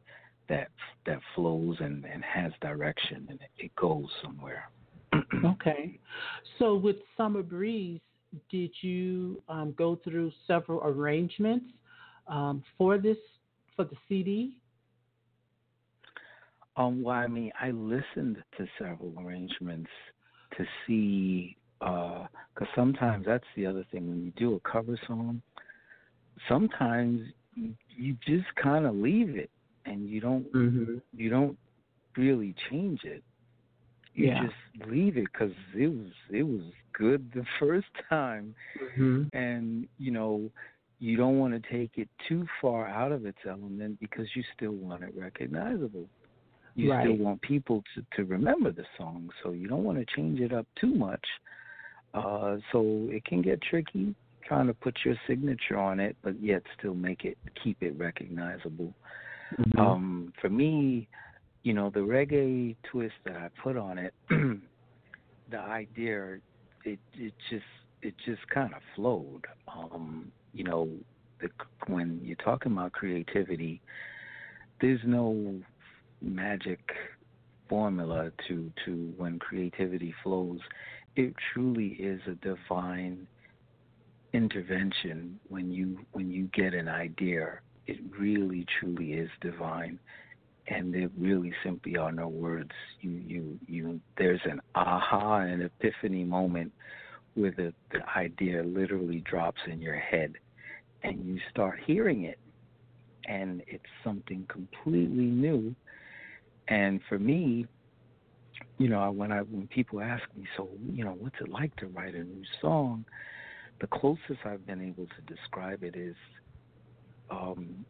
that 0.49 0.69
that 1.07 1.19
flows 1.35 1.76
and, 1.81 2.05
and 2.05 2.23
has 2.25 2.52
direction 2.61 3.26
and 3.31 3.38
it 3.59 3.75
goes 3.76 4.07
somewhere. 4.23 4.69
okay, 5.45 5.99
so 6.59 6.75
with 6.75 6.97
Summer 7.17 7.43
Breeze, 7.43 8.00
did 8.50 8.71
you 8.81 9.43
um, 9.49 9.75
go 9.76 9.99
through 10.05 10.33
several 10.47 10.81
arrangements 10.85 11.67
um, 12.29 12.62
for 12.76 12.99
this 12.99 13.19
for 13.76 13.85
the 13.85 13.97
CD? 14.09 14.57
Um, 16.76 17.02
well, 17.02 17.17
I 17.17 17.26
mean, 17.26 17.52
I 17.61 17.71
listened 17.71 18.43
to 18.57 18.67
several 18.79 19.14
arrangements 19.19 19.91
to 20.57 20.64
see, 20.87 21.57
because 21.79 22.29
uh, 22.61 22.64
sometimes 22.75 23.26
that's 23.26 23.45
the 23.57 23.67
other 23.67 23.85
thing 23.91 24.09
when 24.09 24.25
you 24.25 24.33
do 24.37 24.55
a 24.55 24.61
cover 24.69 24.99
song. 25.07 25.43
Sometimes 26.49 27.21
you 27.55 28.17
just 28.26 28.47
kind 28.62 28.87
of 28.87 28.95
leave 28.95 29.37
it, 29.37 29.50
and 29.85 30.09
you 30.09 30.21
don't 30.21 30.50
mm-hmm. 30.52 30.97
you 31.14 31.29
don't 31.29 31.59
really 32.17 32.55
change 32.71 33.00
it. 33.05 33.23
You 34.14 34.29
yeah. 34.29 34.43
just 34.45 34.88
leave 34.88 35.17
it 35.17 35.26
because 35.33 35.52
it 35.75 35.88
was 35.88 36.12
it 36.31 36.43
was 36.43 36.62
good 36.95 37.31
the 37.35 37.45
first 37.61 37.88
time, 38.09 38.55
mm-hmm. 38.83 39.37
and 39.37 39.87
you 39.99 40.11
know 40.11 40.51
you 40.99 41.16
don't 41.16 41.38
want 41.38 41.53
to 41.53 41.70
take 41.70 41.90
it 41.97 42.09
too 42.29 42.47
far 42.61 42.87
out 42.87 43.12
of 43.12 43.27
its 43.27 43.38
element 43.47 43.99
because 44.01 44.27
you 44.35 44.42
still 44.57 44.73
want 44.73 45.03
it 45.03 45.12
recognizable 45.16 46.09
you 46.75 46.91
right. 46.91 47.05
still 47.05 47.17
want 47.17 47.41
people 47.43 47.83
to, 47.95 48.05
to 48.17 48.25
remember 48.25 48.73
the 48.73 48.85
song, 48.97 49.31
so 49.43 49.53
you 49.53 49.69
don't 49.69 49.85
want 49.85 49.99
to 49.99 50.07
change 50.17 50.41
it 50.41 50.53
up 50.53 50.67
too 50.81 50.95
much. 50.95 51.25
Uh, 52.15 52.57
so 52.73 53.09
it 53.11 53.25
can 53.25 53.41
get 53.41 53.61
tricky 53.63 54.15
trying 54.47 54.67
to 54.67 54.75
put 54.75 54.97
your 55.05 55.15
signature 55.27 55.79
on 55.79 56.01
it, 56.01 56.17
but 56.23 56.41
yet 56.43 56.63
still 56.79 56.95
make 56.95 57.25
it 57.25 57.39
keep 57.63 57.83
it 57.83 57.99
recognizable. 57.99 58.93
Mm-hmm. 59.59 59.79
Um, 59.81 60.33
for 60.41 60.49
me, 60.51 61.09
you 61.63 61.73
know, 61.73 61.91
the 61.91 62.01
reggae 62.01 62.77
twist 62.91 63.15
that 63.25 63.37
I 63.37 63.49
put 63.63 63.77
on 63.77 63.99
it, 63.99 64.15
the 64.29 65.59
idea, 65.59 66.39
it 66.85 66.99
it 67.15 67.33
just 67.51 67.65
it 68.03 68.15
just 68.27 68.47
kind 68.49 68.75
of 68.75 68.83
flowed. 68.95 69.47
Um, 69.69 70.31
you 70.53 70.65
know, 70.65 70.89
the, 71.41 71.49
when 71.87 72.21
you're 72.23 72.37
talking 72.37 72.73
about 72.73 72.93
creativity, 72.93 73.81
there's 74.81 75.01
no 75.05 75.55
magic 76.23 76.81
formula 77.69 78.31
to 78.49 78.71
to 78.85 79.13
when 79.17 79.39
creativity 79.39 80.15
flows. 80.23 80.61
It 81.17 81.35
truly 81.53 81.89
is 81.99 82.21
a 82.27 82.35
divine 82.47 83.27
intervention 84.33 85.39
when 85.49 85.71
you 85.71 85.99
when 86.13 86.31
you 86.31 86.49
get 86.55 86.75
an 86.75 86.89
idea. 86.89 87.61
It 87.87 87.99
really 88.19 88.67
truly 88.79 89.13
is 89.15 89.31
divine, 89.41 89.99
and 90.69 90.95
there 90.95 91.09
really 91.19 91.53
simply 91.65 91.97
are 91.97 92.13
no 92.13 92.29
words. 92.29 92.73
You 93.01 93.11
you 93.11 93.59
you. 93.67 94.01
There's 94.17 94.41
an 94.45 94.61
aha 94.75 95.41
an 95.41 95.63
epiphany 95.63 96.25
moment 96.25 96.73
where 97.35 97.53
the 97.53 97.73
the 97.91 98.01
idea 98.17 98.63
literally 98.63 99.21
drops 99.21 99.61
in 99.67 99.81
your 99.81 99.97
head, 99.97 100.35
and 101.03 101.25
you 101.25 101.39
start 101.51 101.79
hearing 101.85 102.25
it, 102.25 102.39
and 103.27 103.63
it's 103.67 103.85
something 104.05 104.47
completely 104.49 105.25
new 105.25 105.75
and 106.73 107.01
for 107.07 107.19
me, 107.19 107.67
you 108.79 108.89
know, 108.89 109.11
when 109.11 109.31
I 109.31 109.41
when 109.41 109.67
people 109.67 110.01
ask 110.01 110.23
me, 110.35 110.47
so 110.57 110.71
you 110.91 111.05
know, 111.05 111.15
what's 111.21 111.37
it 111.39 111.51
like 111.51 111.77
to 111.77 111.87
write 111.87 112.15
a 112.15 112.25
new 112.25 112.45
song? 112.63 113.05
The 113.83 113.89
closest 113.89 114.41
I've 114.47 114.67
been 114.67 114.81
able 114.81 115.07
to 115.07 115.35
describe 115.35 115.85
it 115.85 115.97
is, 115.97 116.15
um, 117.31 117.85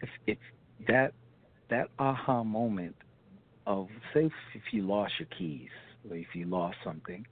if, 0.00 0.08
if 0.26 0.38
that 0.88 1.12
that 1.68 1.88
aha 1.98 2.42
moment 2.42 2.96
of 3.66 3.88
say 4.14 4.24
if, 4.24 4.32
if 4.54 4.62
you 4.72 4.86
lost 4.86 5.12
your 5.18 5.28
keys 5.38 5.68
or 6.08 6.16
if 6.16 6.28
you 6.32 6.46
lost 6.46 6.78
something, 6.82 7.26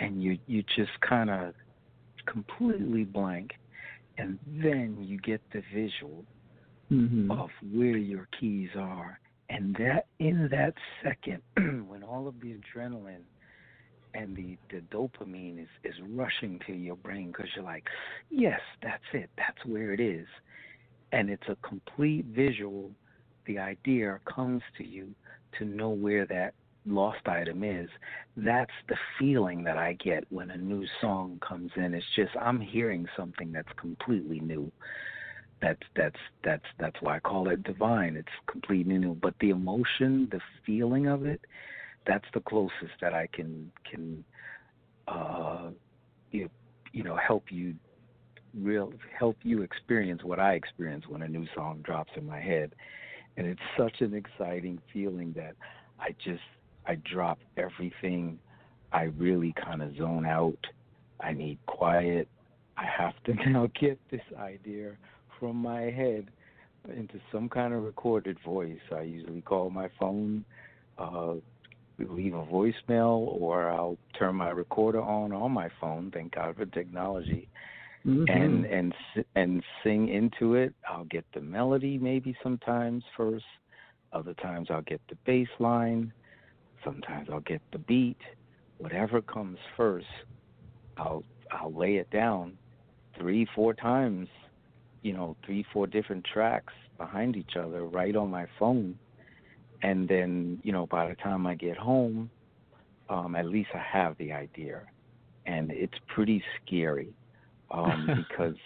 and 0.00 0.20
you 0.20 0.38
you 0.48 0.64
just 0.76 1.00
kind 1.08 1.30
of 1.30 1.54
completely 2.26 3.04
blank, 3.04 3.52
and 4.18 4.40
then 4.48 4.96
you 4.98 5.18
get 5.18 5.40
the 5.52 5.62
visual 5.72 6.24
mm-hmm. 6.90 7.30
of 7.30 7.50
where 7.72 7.96
your 7.96 8.26
keys 8.40 8.70
are 8.76 9.20
and 9.48 9.74
that 9.76 10.05
in 10.18 10.48
that 10.50 10.74
second, 11.02 11.42
when 11.88 12.02
all 12.02 12.28
of 12.28 12.40
the 12.40 12.54
adrenaline 12.54 13.24
and 14.14 14.34
the, 14.34 14.56
the 14.70 14.80
dopamine 14.94 15.60
is, 15.60 15.68
is 15.84 15.94
rushing 16.08 16.58
to 16.66 16.72
your 16.72 16.96
brain 16.96 17.28
because 17.28 17.50
you're 17.54 17.64
like, 17.64 17.84
yes, 18.30 18.60
that's 18.82 19.04
it, 19.12 19.30
that's 19.36 19.64
where 19.66 19.92
it 19.92 20.00
is. 20.00 20.26
And 21.12 21.28
it's 21.30 21.48
a 21.48 21.56
complete 21.66 22.24
visual. 22.26 22.90
The 23.46 23.58
idea 23.58 24.18
comes 24.32 24.62
to 24.78 24.84
you 24.84 25.14
to 25.58 25.64
know 25.64 25.90
where 25.90 26.26
that 26.26 26.54
lost 26.86 27.26
item 27.26 27.62
is. 27.62 27.88
That's 28.36 28.72
the 28.88 28.96
feeling 29.18 29.64
that 29.64 29.76
I 29.76 29.94
get 29.94 30.24
when 30.30 30.50
a 30.50 30.56
new 30.56 30.86
song 31.00 31.38
comes 31.46 31.70
in. 31.76 31.94
It's 31.94 32.06
just 32.14 32.30
I'm 32.40 32.60
hearing 32.60 33.06
something 33.16 33.52
that's 33.52 33.68
completely 33.76 34.40
new 34.40 34.70
that's 35.60 35.80
that's 35.94 36.18
that's 36.44 36.64
that's 36.78 36.96
why 37.00 37.16
I 37.16 37.20
call 37.20 37.48
it 37.48 37.62
divine. 37.62 38.16
It's 38.16 38.28
completely 38.50 38.98
new. 38.98 39.14
But 39.14 39.34
the 39.40 39.50
emotion, 39.50 40.28
the 40.30 40.40
feeling 40.64 41.06
of 41.06 41.24
it, 41.24 41.40
that's 42.06 42.26
the 42.34 42.40
closest 42.40 42.92
that 43.00 43.14
I 43.14 43.28
can 43.32 43.70
can 43.90 44.24
uh 45.08 45.70
you, 46.30 46.50
you 46.92 47.04
know 47.04 47.16
help 47.16 47.44
you 47.50 47.74
real 48.60 48.92
help 49.18 49.36
you 49.42 49.62
experience 49.62 50.22
what 50.24 50.40
I 50.40 50.54
experience 50.54 51.04
when 51.08 51.22
a 51.22 51.28
new 51.28 51.46
song 51.54 51.80
drops 51.82 52.12
in 52.16 52.26
my 52.26 52.40
head. 52.40 52.74
And 53.38 53.46
it's 53.46 53.60
such 53.78 54.00
an 54.00 54.14
exciting 54.14 54.80
feeling 54.92 55.32
that 55.36 55.54
I 55.98 56.14
just 56.22 56.42
I 56.86 56.96
drop 56.96 57.38
everything. 57.56 58.38
I 58.92 59.04
really 59.04 59.54
kind 59.62 59.82
of 59.82 59.96
zone 59.96 60.26
out. 60.26 60.58
I 61.20 61.32
need 61.32 61.58
quiet. 61.66 62.28
I 62.76 62.84
have 62.84 63.14
to 63.24 63.34
now 63.50 63.70
get 63.78 63.98
this 64.10 64.20
idea 64.38 64.96
from 65.38 65.56
my 65.56 65.82
head 65.82 66.28
into 66.94 67.20
some 67.32 67.48
kind 67.48 67.74
of 67.74 67.82
recorded 67.82 68.38
voice. 68.44 68.78
I 68.94 69.02
usually 69.02 69.40
call 69.40 69.70
my 69.70 69.88
phone, 69.98 70.44
uh, 70.98 71.34
leave 71.98 72.34
a 72.34 72.44
voicemail, 72.44 73.40
or 73.40 73.70
I'll 73.70 73.98
turn 74.18 74.36
my 74.36 74.50
recorder 74.50 75.00
on 75.00 75.32
on 75.32 75.52
my 75.52 75.68
phone. 75.80 76.10
Thank 76.12 76.34
God 76.34 76.56
for 76.56 76.66
technology, 76.66 77.48
mm-hmm. 78.06 78.24
and 78.28 78.64
and 78.66 78.94
and 79.34 79.62
sing 79.82 80.08
into 80.08 80.54
it. 80.54 80.74
I'll 80.88 81.04
get 81.04 81.24
the 81.34 81.40
melody 81.40 81.98
maybe 81.98 82.36
sometimes 82.42 83.02
first. 83.16 83.44
Other 84.12 84.34
times 84.34 84.68
I'll 84.70 84.82
get 84.82 85.00
the 85.08 85.16
bass 85.26 85.48
line. 85.58 86.12
Sometimes 86.84 87.28
I'll 87.32 87.40
get 87.40 87.62
the 87.72 87.78
beat. 87.78 88.20
Whatever 88.78 89.20
comes 89.20 89.58
first, 89.76 90.06
I'll 90.96 91.24
I'll 91.50 91.72
lay 91.72 91.96
it 91.96 92.10
down 92.10 92.56
three, 93.18 93.46
four 93.54 93.74
times 93.74 94.28
you 95.06 95.12
know, 95.12 95.36
three, 95.46 95.64
four 95.72 95.86
different 95.86 96.24
tracks 96.24 96.72
behind 96.98 97.36
each 97.36 97.54
other 97.56 97.84
right 97.84 98.16
on 98.16 98.28
my 98.28 98.44
phone. 98.58 98.98
And 99.82 100.08
then, 100.08 100.58
you 100.64 100.72
know, 100.72 100.86
by 100.86 101.08
the 101.08 101.14
time 101.14 101.46
I 101.46 101.54
get 101.54 101.76
home, 101.76 102.28
um, 103.08 103.36
at 103.36 103.46
least 103.46 103.68
I 103.72 103.78
have 103.78 104.18
the 104.18 104.32
idea. 104.32 104.82
And 105.46 105.70
it's 105.70 105.94
pretty 106.12 106.42
scary 106.60 107.14
um, 107.70 108.26
because 108.28 108.56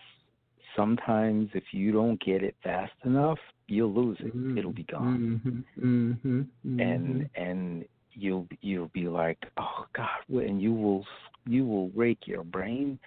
sometimes 0.74 1.50
if 1.52 1.64
you 1.72 1.92
don't 1.92 2.18
get 2.24 2.42
it 2.42 2.54
fast 2.64 2.94
enough, 3.04 3.38
you'll 3.66 3.92
lose 3.92 4.16
it. 4.20 4.34
Mm-hmm. 4.34 4.56
It'll 4.56 4.72
be 4.72 4.84
gone. 4.84 5.42
Mm-hmm. 5.44 5.86
Mm-hmm. 5.86 6.38
mm-hmm. 6.40 6.80
And 6.80 7.28
and 7.34 7.84
you'll 8.14 8.46
you'll 8.62 8.90
be 8.94 9.08
like, 9.08 9.38
oh 9.58 9.84
God, 9.94 10.40
and 10.40 10.62
you 10.62 10.72
will 10.72 11.04
you 11.46 11.66
will 11.66 11.90
rake 11.90 12.26
your 12.26 12.44
brain 12.44 12.98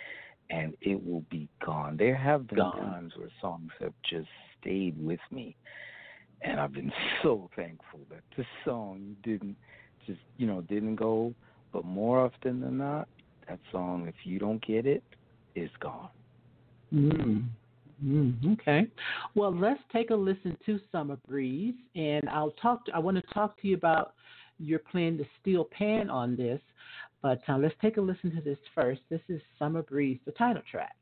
and 0.49 0.75
it 0.81 1.03
will 1.05 1.23
be 1.29 1.47
gone. 1.65 1.97
There 1.97 2.15
have 2.15 2.47
been 2.47 2.57
gone. 2.57 2.77
times 2.77 3.13
where 3.15 3.29
songs 3.41 3.71
have 3.79 3.93
just 4.09 4.27
stayed 4.59 4.95
with 5.03 5.19
me, 5.31 5.55
and 6.41 6.59
I've 6.59 6.73
been 6.73 6.91
so 7.23 7.49
thankful 7.55 8.01
that 8.09 8.21
the 8.37 8.45
song 8.65 9.15
didn't 9.23 9.55
just 10.05 10.19
you 10.37 10.47
know 10.47 10.61
didn't 10.61 10.95
go. 10.95 11.33
But 11.71 11.85
more 11.85 12.19
often 12.19 12.61
than 12.61 12.77
not, 12.77 13.07
that 13.47 13.59
song, 13.71 14.07
if 14.07 14.13
you 14.25 14.37
don't 14.37 14.63
get 14.65 14.85
it, 14.85 15.03
is 15.55 15.71
gone. 15.79 16.09
Mm. 16.93 17.45
Mm, 18.03 18.53
okay. 18.53 18.87
Well, 19.35 19.55
let's 19.55 19.81
take 19.91 20.09
a 20.09 20.15
listen 20.15 20.57
to 20.65 20.79
Summer 20.91 21.17
Breeze, 21.27 21.75
and 21.95 22.27
I'll 22.29 22.51
talk. 22.51 22.85
To, 22.85 22.95
I 22.95 22.99
want 22.99 23.17
to 23.17 23.33
talk 23.33 23.59
to 23.61 23.67
you 23.67 23.75
about 23.75 24.13
your 24.59 24.79
plan 24.79 25.17
to 25.17 25.25
steel 25.41 25.65
pan 25.65 26.09
on 26.09 26.35
this. 26.35 26.59
But 27.23 27.39
uh, 27.47 27.57
let's 27.57 27.73
take 27.81 27.95
a 27.95 28.01
listen 28.01 28.35
to 28.35 28.41
this 28.41 28.59
first. 28.75 29.01
This 29.09 29.21
is 29.29 29.41
Summer 29.57 29.81
Breeze, 29.81 30.19
the 30.25 30.33
title 30.33 30.61
track. 30.69 30.93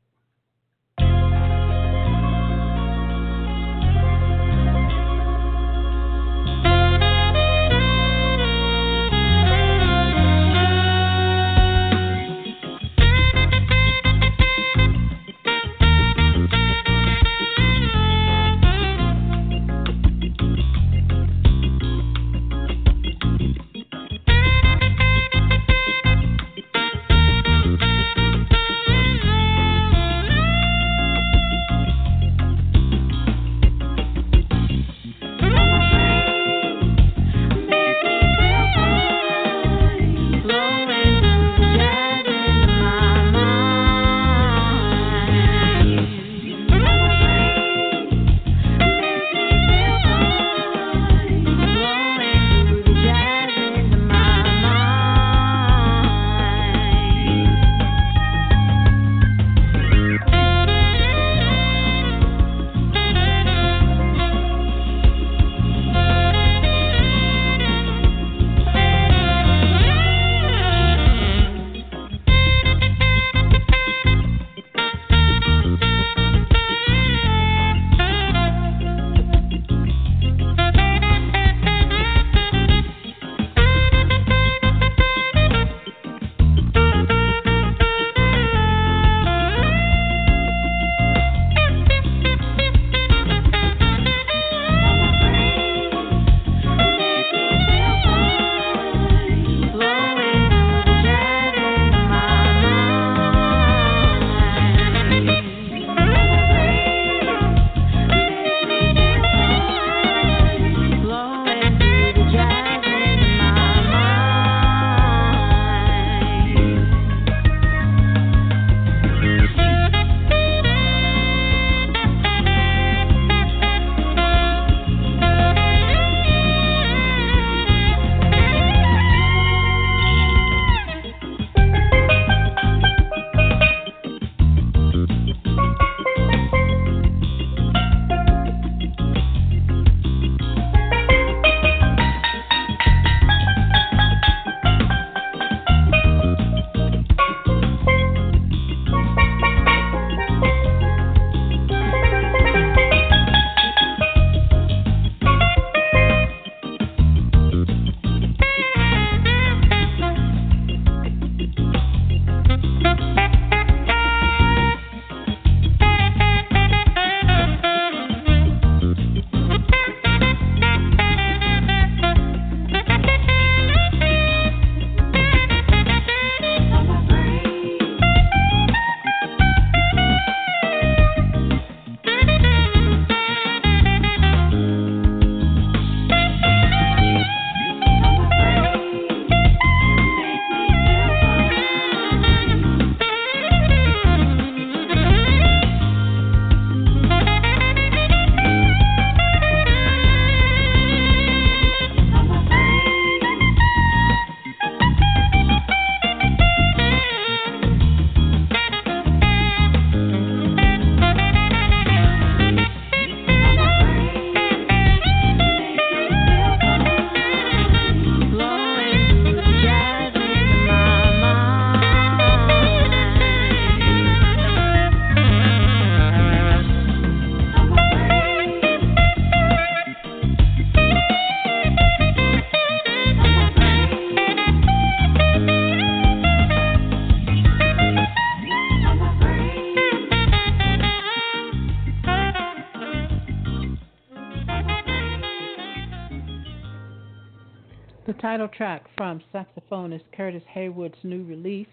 Title 248.22 248.48
track 248.48 248.84
from 248.96 249.20
saxophonist 249.34 250.04
Curtis 250.16 250.44
Haywood's 250.54 250.94
new 251.02 251.24
release, 251.24 251.66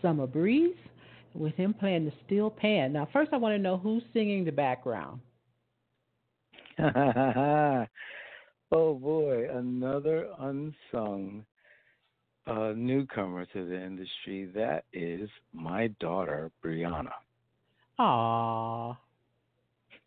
Summer 0.00 0.28
Breeze, 0.28 0.76
with 1.34 1.54
him 1.54 1.74
playing 1.74 2.04
the 2.04 2.12
steel 2.24 2.48
pan. 2.50 2.92
Now, 2.92 3.08
first, 3.12 3.32
I 3.32 3.36
want 3.36 3.54
to 3.54 3.58
know 3.58 3.76
who's 3.76 4.04
singing 4.12 4.44
the 4.44 4.52
background. 4.52 5.20
oh 8.70 8.94
boy, 8.94 9.48
another 9.52 10.28
unsung 10.38 11.44
uh, 12.46 12.72
newcomer 12.76 13.44
to 13.46 13.66
the 13.66 13.84
industry. 13.84 14.48
That 14.54 14.84
is 14.92 15.28
my 15.52 15.88
daughter, 15.98 16.52
Brianna. 16.64 17.10
Aww. 17.98 18.96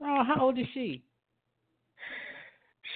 Oh, 0.04 0.24
how 0.24 0.38
old 0.40 0.58
is 0.58 0.66
she? 0.74 1.04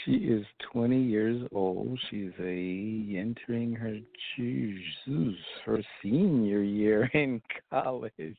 She 0.06 0.12
is 0.12 0.46
20 0.72 1.02
years 1.02 1.42
old. 1.52 2.00
She's 2.10 2.32
a 2.40 3.18
entering 3.18 3.74
her 3.74 3.98
Jesus, 4.36 5.36
her 5.66 5.82
senior 6.04 6.62
year 6.62 7.06
in 7.14 7.42
college. 7.72 8.38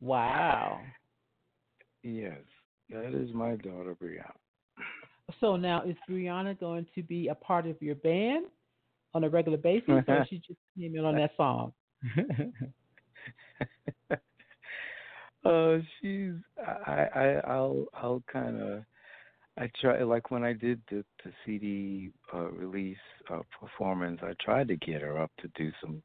Wow. 0.00 0.80
Yes, 2.02 2.40
that 2.90 3.14
is 3.14 3.32
my 3.32 3.56
daughter 3.56 3.96
Brianna. 4.00 4.32
So 5.40 5.56
now 5.56 5.82
is 5.82 5.96
Brianna 6.08 6.60
going 6.60 6.86
to 6.94 7.02
be 7.02 7.28
a 7.28 7.34
part 7.34 7.66
of 7.66 7.80
your 7.80 7.96
band 7.96 8.46
on 9.14 9.24
a 9.24 9.28
regular 9.28 9.58
basis, 9.58 10.04
or 10.06 10.26
she 10.28 10.36
just 10.46 10.60
came 10.78 10.94
in 10.94 11.04
on 11.04 11.16
that 11.16 11.30
song? 11.36 11.72
uh, 15.44 15.78
she's 16.00 16.34
I 16.64 17.06
I 17.14 17.40
I'll 17.48 17.86
I'll 17.94 18.22
kind 18.30 18.60
of 18.60 18.84
I 19.58 19.70
try 19.80 20.02
like 20.02 20.30
when 20.30 20.44
I 20.44 20.52
did 20.52 20.80
the 20.90 21.04
the 21.24 21.32
CD 21.44 22.10
uh, 22.34 22.50
release 22.50 22.96
uh, 23.30 23.40
performance, 23.58 24.20
I 24.22 24.34
tried 24.44 24.68
to 24.68 24.76
get 24.76 25.02
her 25.02 25.18
up 25.20 25.30
to 25.40 25.48
do 25.56 25.72
some 25.80 26.02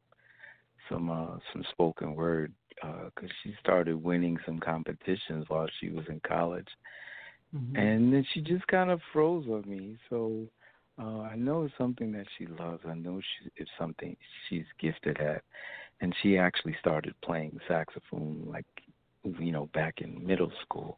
some 0.90 1.10
uh, 1.10 1.38
some 1.52 1.64
spoken 1.72 2.16
word 2.16 2.54
because 2.76 3.30
uh, 3.30 3.34
she 3.44 3.54
started 3.60 4.02
winning 4.02 4.38
some 4.46 4.60
competitions 4.60 5.46
while 5.50 5.68
she 5.80 5.90
was 5.90 6.06
in 6.08 6.20
college, 6.28 6.68
mm-hmm. 7.56 7.76
and 7.76 8.14
then 8.14 8.26
she 8.34 8.42
just 8.42 8.66
kind 8.68 8.90
of 8.90 9.02
froze 9.12 9.46
on 9.48 9.64
me. 9.68 9.98
So 10.10 10.48
uh, 11.00 11.22
I 11.22 11.36
know 11.36 11.64
it's 11.64 11.74
something 11.78 12.12
that 12.14 12.28
she 12.38 12.48
loves. 12.48 12.82
I 12.88 12.96
know 12.96 13.20
she, 13.20 13.50
it's 13.58 13.72
something 13.78 14.16
she's 14.48 14.66
gifted 14.80 15.20
at, 15.20 15.44
and 16.00 16.16
she 16.22 16.38
actually 16.38 16.76
started 16.80 17.14
playing 17.24 17.60
saxophone 17.68 18.44
like 18.48 18.66
you 19.40 19.52
know 19.52 19.68
back 19.74 20.02
in 20.02 20.26
middle 20.26 20.52
school. 20.62 20.98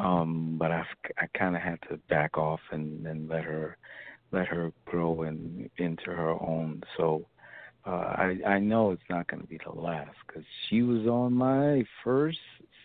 Um, 0.00 0.56
but 0.58 0.70
I, 0.70 0.84
I 1.18 1.26
kind 1.38 1.56
of 1.56 1.62
had 1.62 1.78
to 1.88 1.98
back 2.08 2.38
off 2.38 2.60
and 2.70 3.04
then 3.04 3.28
let 3.28 3.44
her 3.44 3.76
let 4.32 4.46
her 4.48 4.72
grow 4.84 5.22
in, 5.22 5.70
into 5.78 6.06
her 6.06 6.30
own. 6.30 6.82
So 6.96 7.26
uh, 7.86 7.90
I 7.90 8.36
I 8.46 8.58
know 8.58 8.90
it's 8.90 9.02
not 9.08 9.28
going 9.28 9.42
to 9.42 9.48
be 9.48 9.58
the 9.64 9.78
last 9.78 10.16
because 10.26 10.44
she 10.68 10.82
was 10.82 11.06
on 11.06 11.32
my 11.32 11.84
first 12.02 12.38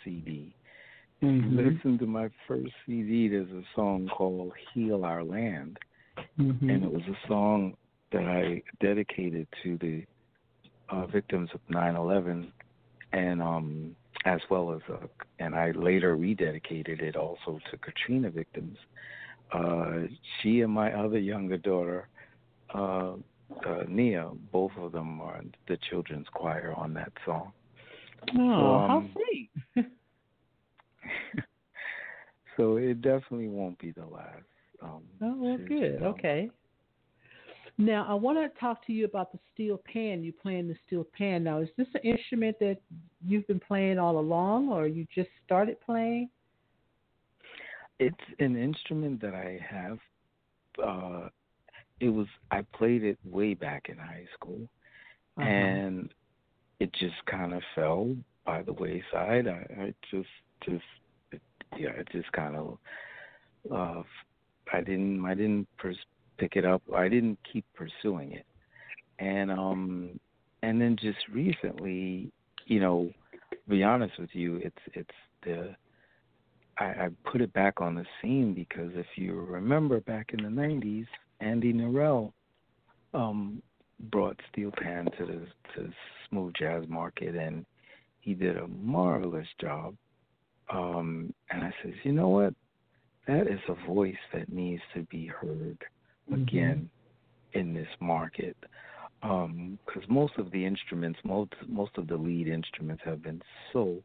CD. 0.03 0.55
Mm-hmm. 1.23 1.57
Listen 1.57 1.97
to 1.99 2.05
my 2.05 2.29
first 2.47 2.71
CD. 2.85 3.27
There's 3.27 3.49
a 3.51 3.63
song 3.75 4.09
called 4.15 4.53
"Heal 4.73 5.05
Our 5.05 5.23
Land," 5.23 5.77
mm-hmm. 6.39 6.69
and 6.69 6.83
it 6.83 6.91
was 6.91 7.03
a 7.03 7.27
song 7.27 7.75
that 8.11 8.23
I 8.23 8.61
dedicated 8.83 9.47
to 9.63 9.77
the 9.77 10.03
uh, 10.89 11.05
victims 11.07 11.49
of 11.53 11.61
9/11, 11.73 12.51
and 13.13 13.41
um, 13.41 13.95
as 14.25 14.39
well 14.49 14.73
as, 14.73 14.81
uh, 14.91 15.07
and 15.39 15.55
I 15.55 15.71
later 15.71 16.15
rededicated 16.15 17.01
it 17.01 17.15
also 17.15 17.59
to 17.71 17.77
Katrina 17.77 18.29
victims. 18.29 18.77
Uh, 19.51 20.03
she 20.41 20.61
and 20.61 20.71
my 20.71 20.93
other 20.93 21.19
younger 21.19 21.57
daughter, 21.57 22.07
uh, 22.73 23.13
uh, 23.65 23.83
Nia, 23.87 24.31
both 24.51 24.71
of 24.77 24.91
them 24.91 25.19
are 25.19 25.41
the 25.67 25.77
children's 25.89 26.27
choir 26.33 26.73
on 26.77 26.93
that 26.93 27.11
song. 27.25 27.51
Oh, 28.29 28.37
so, 28.37 28.41
um, 28.43 28.89
how 28.89 29.03
sweet! 29.13 29.49
so 32.57 32.77
it 32.77 33.01
definitely 33.01 33.47
won't 33.47 33.79
be 33.79 33.91
the 33.91 34.05
last. 34.05 34.45
Um, 34.81 35.03
oh, 35.21 35.35
well, 35.37 35.57
good. 35.57 35.97
Um, 35.97 36.07
okay. 36.13 36.49
Now, 37.77 38.05
I 38.07 38.13
want 38.13 38.37
to 38.37 38.59
talk 38.59 38.85
to 38.87 38.93
you 38.93 39.05
about 39.05 39.31
the 39.31 39.39
steel 39.53 39.81
pan. 39.91 40.23
You 40.23 40.33
playing 40.33 40.67
the 40.67 40.75
steel 40.85 41.05
pan. 41.17 41.43
Now, 41.43 41.59
is 41.59 41.69
this 41.77 41.87
an 41.93 42.01
instrument 42.01 42.57
that 42.59 42.77
you've 43.25 43.47
been 43.47 43.59
playing 43.59 43.97
all 43.97 44.19
along, 44.19 44.69
or 44.69 44.87
you 44.87 45.07
just 45.13 45.29
started 45.45 45.79
playing? 45.81 46.29
It's 47.99 48.15
an 48.39 48.55
instrument 48.55 49.21
that 49.21 49.33
I 49.33 49.59
have. 49.67 49.99
Uh, 50.83 51.29
it 51.99 52.09
was 52.09 52.27
I 52.49 52.63
played 52.73 53.03
it 53.03 53.17
way 53.23 53.53
back 53.53 53.87
in 53.89 53.97
high 53.97 54.25
school, 54.33 54.67
uh-huh. 55.37 55.47
and 55.47 56.09
it 56.79 56.91
just 56.93 57.15
kind 57.27 57.53
of 57.53 57.61
fell 57.75 58.15
by 58.45 58.63
the 58.63 58.73
wayside. 58.73 59.47
I, 59.47 59.67
I 59.79 59.93
just, 60.09 60.27
just, 60.65 60.83
it, 61.31 61.41
yeah, 61.77 61.91
it 61.91 62.07
just 62.11 62.31
kind 62.31 62.55
of. 62.55 62.77
Uh, 63.71 64.03
I 64.73 64.81
didn't, 64.81 65.23
I 65.25 65.35
didn't 65.35 65.67
pers- 65.77 65.97
pick 66.41 66.55
it 66.55 66.65
up. 66.65 66.81
I 66.95 67.07
didn't 67.07 67.37
keep 67.51 67.65
pursuing 67.75 68.31
it, 68.31 68.45
and 69.19 69.51
um, 69.51 70.19
and 70.63 70.81
then 70.81 70.97
just 70.99 71.19
recently, 71.31 72.31
you 72.65 72.79
know, 72.79 73.11
be 73.69 73.83
honest 73.83 74.19
with 74.19 74.31
you, 74.33 74.57
it's 74.57 74.75
it's 74.93 75.09
the 75.43 75.75
I, 76.79 76.85
I 76.85 77.09
put 77.31 77.41
it 77.41 77.53
back 77.53 77.79
on 77.79 77.93
the 77.93 78.05
scene 78.21 78.55
because 78.55 78.91
if 78.95 79.05
you 79.15 79.39
remember 79.39 79.99
back 80.01 80.31
in 80.33 80.43
the 80.43 80.49
'90s, 80.61 81.05
Andy 81.39 81.73
Narell 81.73 82.33
um, 83.13 83.61
brought 84.11 84.39
steel 84.51 84.71
pan 84.81 85.05
to 85.19 85.25
the 85.25 85.47
to 85.75 85.89
smooth 86.27 86.53
jazz 86.57 86.83
market, 86.87 87.35
and 87.35 87.65
he 88.21 88.33
did 88.33 88.57
a 88.57 88.67
marvelous 88.67 89.47
job. 89.59 89.95
Um, 90.73 91.33
and 91.51 91.63
I 91.63 91.73
says, 91.83 91.93
you 92.03 92.13
know 92.13 92.29
what? 92.29 92.53
That 93.27 93.47
is 93.47 93.59
a 93.67 93.87
voice 93.87 94.15
that 94.33 94.51
needs 94.51 94.81
to 94.95 95.03
be 95.03 95.27
heard. 95.27 95.77
Again 96.31 96.89
in 97.53 97.73
this 97.73 97.87
market 97.99 98.55
because 99.21 99.49
um, 99.49 99.79
most 100.09 100.33
of 100.37 100.51
the 100.51 100.65
instruments, 100.65 101.19
most 101.23 101.51
most 101.67 101.91
of 101.97 102.07
the 102.07 102.15
lead 102.15 102.47
instruments 102.47 103.03
have 103.05 103.21
been 103.21 103.41
so 103.71 103.97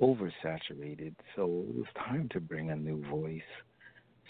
oversaturated. 0.00 1.14
So 1.34 1.64
it 1.68 1.76
was 1.76 1.86
time 1.98 2.28
to 2.32 2.40
bring 2.40 2.70
a 2.70 2.76
new 2.76 3.04
voice. 3.08 3.40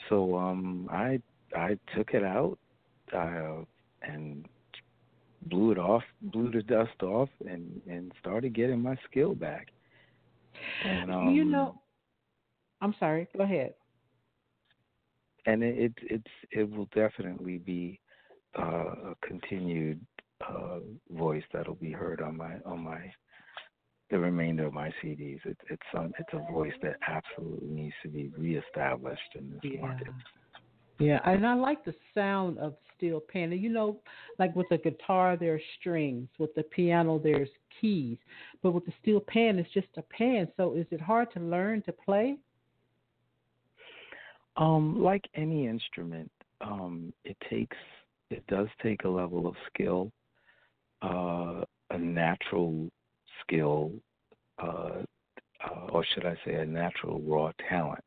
So 0.09 0.37
um, 0.37 0.89
I 0.91 1.21
I 1.55 1.79
took 1.95 2.11
it 2.15 2.25
out 2.25 2.59
uh, 3.15 3.65
and 4.03 4.47
blew 5.43 5.73
it 5.73 5.79
off, 5.79 6.03
blew 6.23 6.51
the 6.51 6.63
dust 6.63 7.03
off, 7.03 7.29
and 7.47 7.81
and 7.89 8.13
started 8.21 8.55
getting 8.55 8.81
my 8.81 8.97
skill 9.11 9.35
back. 9.35 9.69
And 10.85 11.11
um, 11.11 11.35
you 11.35 11.45
know, 11.45 11.81
I'm 12.81 12.95
sorry. 12.99 13.29
Go 13.37 13.45
ahead 13.45 13.75
and 15.47 15.63
it, 15.63 15.77
it 15.79 15.93
it's 16.03 16.35
it 16.51 16.71
will 16.71 16.89
definitely 16.95 17.59
be 17.59 18.01
uh, 18.59 19.13
a 19.13 19.15
continued 19.27 20.01
uh, 20.47 20.79
voice 21.11 21.45
that'll 21.53 21.75
be 21.75 21.93
heard 21.93 22.21
on 22.21 22.37
my 22.37 22.57
on 22.65 22.85
my 22.85 23.13
the 24.11 24.19
remainder 24.19 24.67
of 24.67 24.73
my 24.73 24.93
CDs. 25.03 25.45
It, 25.45 25.59
it's 25.71 25.83
some 25.93 26.13
it's 26.19 26.33
a 26.33 26.53
voice 26.53 26.75
that 26.83 26.97
absolutely 27.07 27.69
needs 27.69 27.95
to 28.03 28.09
be 28.09 28.31
reestablished 28.37 29.35
in 29.35 29.51
this 29.51 29.73
yeah. 29.73 29.81
market. 29.81 30.09
Yeah, 30.99 31.21
and 31.27 31.47
I 31.47 31.55
like 31.55 31.85
the 31.85 31.95
sound 32.15 32.59
of 32.59 32.75
steel 32.97 33.21
pan. 33.21 33.53
You 33.53 33.69
know, 33.69 34.01
like 34.39 34.57
with 34.57 34.67
the 34.71 34.79
guitar, 34.79 35.37
there's 35.37 35.63
strings. 35.79 36.29
With 36.39 36.55
the 36.55 36.63
piano, 36.63 37.21
there's 37.23 37.51
keys. 37.81 38.17
But 38.63 38.73
with 38.73 38.87
the 38.87 38.95
steel 39.03 39.21
pan, 39.21 39.59
it's 39.59 39.73
just 39.75 39.89
a 39.99 40.03
pan. 40.03 40.49
So 40.57 40.75
is 40.75 40.87
it 40.91 41.01
hard 41.01 41.33
to 41.35 41.41
learn 41.41 41.83
to 41.83 41.93
play? 41.93 42.37
Um, 44.57 45.03
like 45.03 45.29
any 45.35 45.67
instrument, 45.67 46.31
um, 46.61 47.13
it 47.25 47.37
takes 47.51 47.77
it 48.31 48.47
does 48.49 48.69
take 48.83 49.05
a 49.05 49.09
level 49.09 49.47
of 49.47 49.55
skill, 49.73 50.11
uh, 51.03 51.63
a 51.91 51.99
natural 51.99 52.91
skill, 53.41 53.93
uh, 54.59 55.03
uh, 55.65 55.87
or 55.91 56.05
should 56.05 56.27
I 56.27 56.37
say, 56.45 56.55
a 56.55 56.67
natural 56.67 57.21
raw 57.21 57.53
talent. 57.69 58.05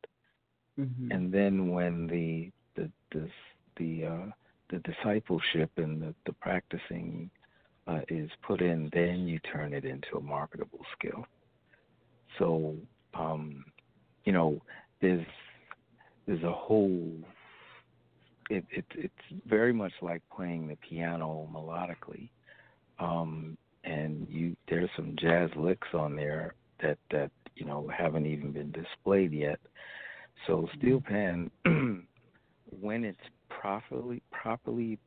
Mm-hmm. 0.79 1.11
And 1.11 1.31
then 1.31 1.69
when 1.69 2.07
the 2.07 2.51
the 2.75 2.91
the 3.11 3.29
the, 3.77 4.05
uh, 4.05 4.31
the 4.69 4.79
discipleship 4.79 5.71
and 5.77 6.01
the, 6.01 6.13
the 6.25 6.33
practicing 6.33 7.29
uh, 7.87 8.01
is 8.09 8.29
put 8.45 8.61
in, 8.61 8.89
then 8.93 9.27
you 9.27 9.39
turn 9.39 9.73
it 9.73 9.85
into 9.85 10.17
a 10.17 10.21
marketable 10.21 10.85
skill. 10.97 11.25
So, 12.37 12.75
um, 13.13 13.63
you 14.25 14.33
know, 14.33 14.61
there's 15.01 15.25
there's 16.29 16.43
a 16.43 16.51
whole 16.51 17.11
it, 18.49 18.63
it 18.69 18.85
it's 18.95 19.43
very 19.47 19.73
much 19.73 19.93
like 20.01 20.21
playing 20.35 20.67
the 20.67 20.75
piano 20.77 21.47
melodically 21.53 22.29
um 22.99 23.57
and 23.83 24.27
you 24.29 24.55
there's 24.69 24.89
some 24.95 25.15
jazz 25.19 25.49
licks 25.55 25.87
on 25.93 26.15
there 26.15 26.53
that 26.81 26.97
that 27.11 27.31
you 27.55 27.65
know 27.65 27.89
haven't 27.95 28.25
even 28.25 28.51
been 28.51 28.71
displayed 28.71 29.33
yet 29.33 29.59
so 30.45 30.67
steel 30.77 31.01
pan 31.01 31.49
when 32.79 33.03
it's 33.03 33.17
properly 33.49 34.21
properly 34.31 34.97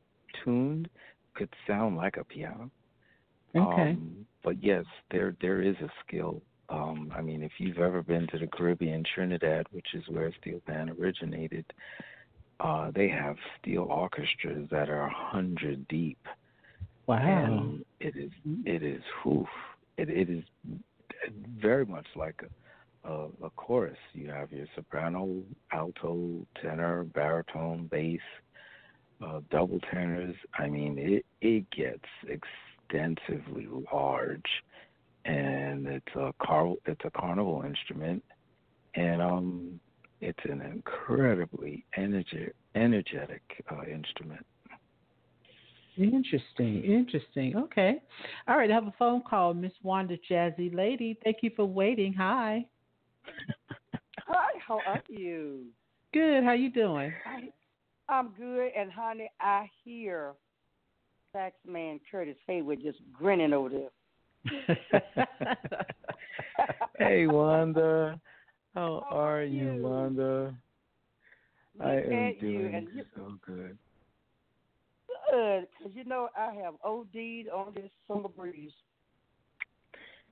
tuned 0.43 0.89
could 1.33 1.49
sound 1.67 1.97
like 1.97 2.17
a 2.17 2.23
piano. 2.23 2.69
Okay. 3.55 3.91
Um, 3.91 4.25
but 4.43 4.63
yes, 4.63 4.85
there 5.11 5.35
there 5.41 5.61
is 5.61 5.75
a 5.77 5.89
skill. 6.05 6.41
Um, 6.69 7.11
I 7.15 7.21
mean, 7.21 7.43
if 7.43 7.51
you've 7.57 7.77
ever 7.77 8.01
been 8.01 8.27
to 8.27 8.39
the 8.39 8.47
Caribbean, 8.47 9.03
Trinidad, 9.13 9.67
which 9.71 9.87
is 9.93 10.03
where 10.07 10.33
steel 10.39 10.61
band 10.65 10.91
originated, 10.91 11.65
uh, 12.59 12.91
they 12.95 13.09
have 13.09 13.35
steel 13.59 13.83
orchestras 13.83 14.67
that 14.71 14.89
are 14.89 15.05
a 15.07 15.13
hundred 15.13 15.87
deep. 15.87 16.25
Wow. 17.05 17.17
And 17.17 17.85
it 17.99 18.15
is 18.15 18.31
it 18.65 18.83
is 18.83 19.01
whew, 19.21 19.45
it 19.97 20.09
it 20.09 20.29
is 20.29 20.43
very 21.61 21.85
much 21.85 22.07
like 22.15 22.41
a, 23.03 23.09
a 23.09 23.27
a 23.43 23.49
chorus. 23.57 23.97
You 24.13 24.29
have 24.29 24.51
your 24.51 24.67
soprano, 24.75 25.41
alto, 25.71 26.45
tenor, 26.61 27.03
baritone, 27.03 27.87
bass, 27.91 28.21
uh, 29.21 29.41
double 29.51 29.79
tenors. 29.91 30.35
I 30.57 30.67
mean, 30.67 30.97
it 30.97 31.25
it 31.41 31.69
gets 31.71 32.05
extensively 32.27 33.67
large, 33.91 34.45
and 35.25 35.87
it's 35.87 36.15
a 36.15 36.33
car 36.45 36.73
it's 36.85 37.01
a 37.05 37.11
carnival 37.11 37.63
instrument, 37.65 38.23
and 38.95 39.21
um, 39.21 39.79
it's 40.21 40.39
an 40.45 40.61
incredibly 40.61 41.85
energetic 41.97 42.55
energetic 42.75 43.41
uh, 43.71 43.83
instrument. 43.83 44.45
Interesting, 45.95 46.83
interesting. 46.83 47.55
Okay. 47.55 48.01
All 48.47 48.57
right, 48.57 48.69
I 48.69 48.73
have 48.73 48.87
a 48.87 48.93
phone 48.97 49.21
call, 49.21 49.53
Miss 49.53 49.73
Wanda 49.83 50.17
Jazzy 50.29 50.73
Lady. 50.73 51.19
Thank 51.23 51.37
you 51.41 51.51
for 51.55 51.65
waiting. 51.65 52.13
Hi. 52.13 52.65
Hi, 54.27 54.51
how 54.67 54.79
are 54.87 55.03
you? 55.07 55.65
Good. 56.13 56.43
How 56.43 56.53
you 56.53 56.71
doing? 56.71 57.13
I, 57.25 57.49
I'm 58.11 58.29
good, 58.29 58.71
and 58.75 58.91
honey, 58.91 59.29
I 59.39 59.69
hear 59.83 60.33
Saxman 61.35 61.99
Curtis 62.09 62.37
Haywood 62.47 62.79
just 62.81 62.99
grinning 63.11 63.53
over 63.53 63.69
there. 63.69 63.89
hey 66.97 67.27
Wanda, 67.27 68.19
how, 68.73 69.05
How 69.09 69.15
are 69.15 69.39
are 69.39 69.43
you, 69.43 69.73
you? 69.73 69.83
Wanda? 69.83 70.55
I 71.81 71.93
am 71.93 72.35
doing 72.39 72.87
you- 72.93 73.03
so 73.15 73.33
good. 73.45 73.77
Good, 75.31 75.67
because 75.77 75.93
you 75.95 76.05
know 76.05 76.29
I 76.37 76.53
have 76.63 76.75
OD'd 76.83 77.49
on 77.49 77.73
this 77.73 77.89
summer 78.07 78.29
breeze. 78.29 78.71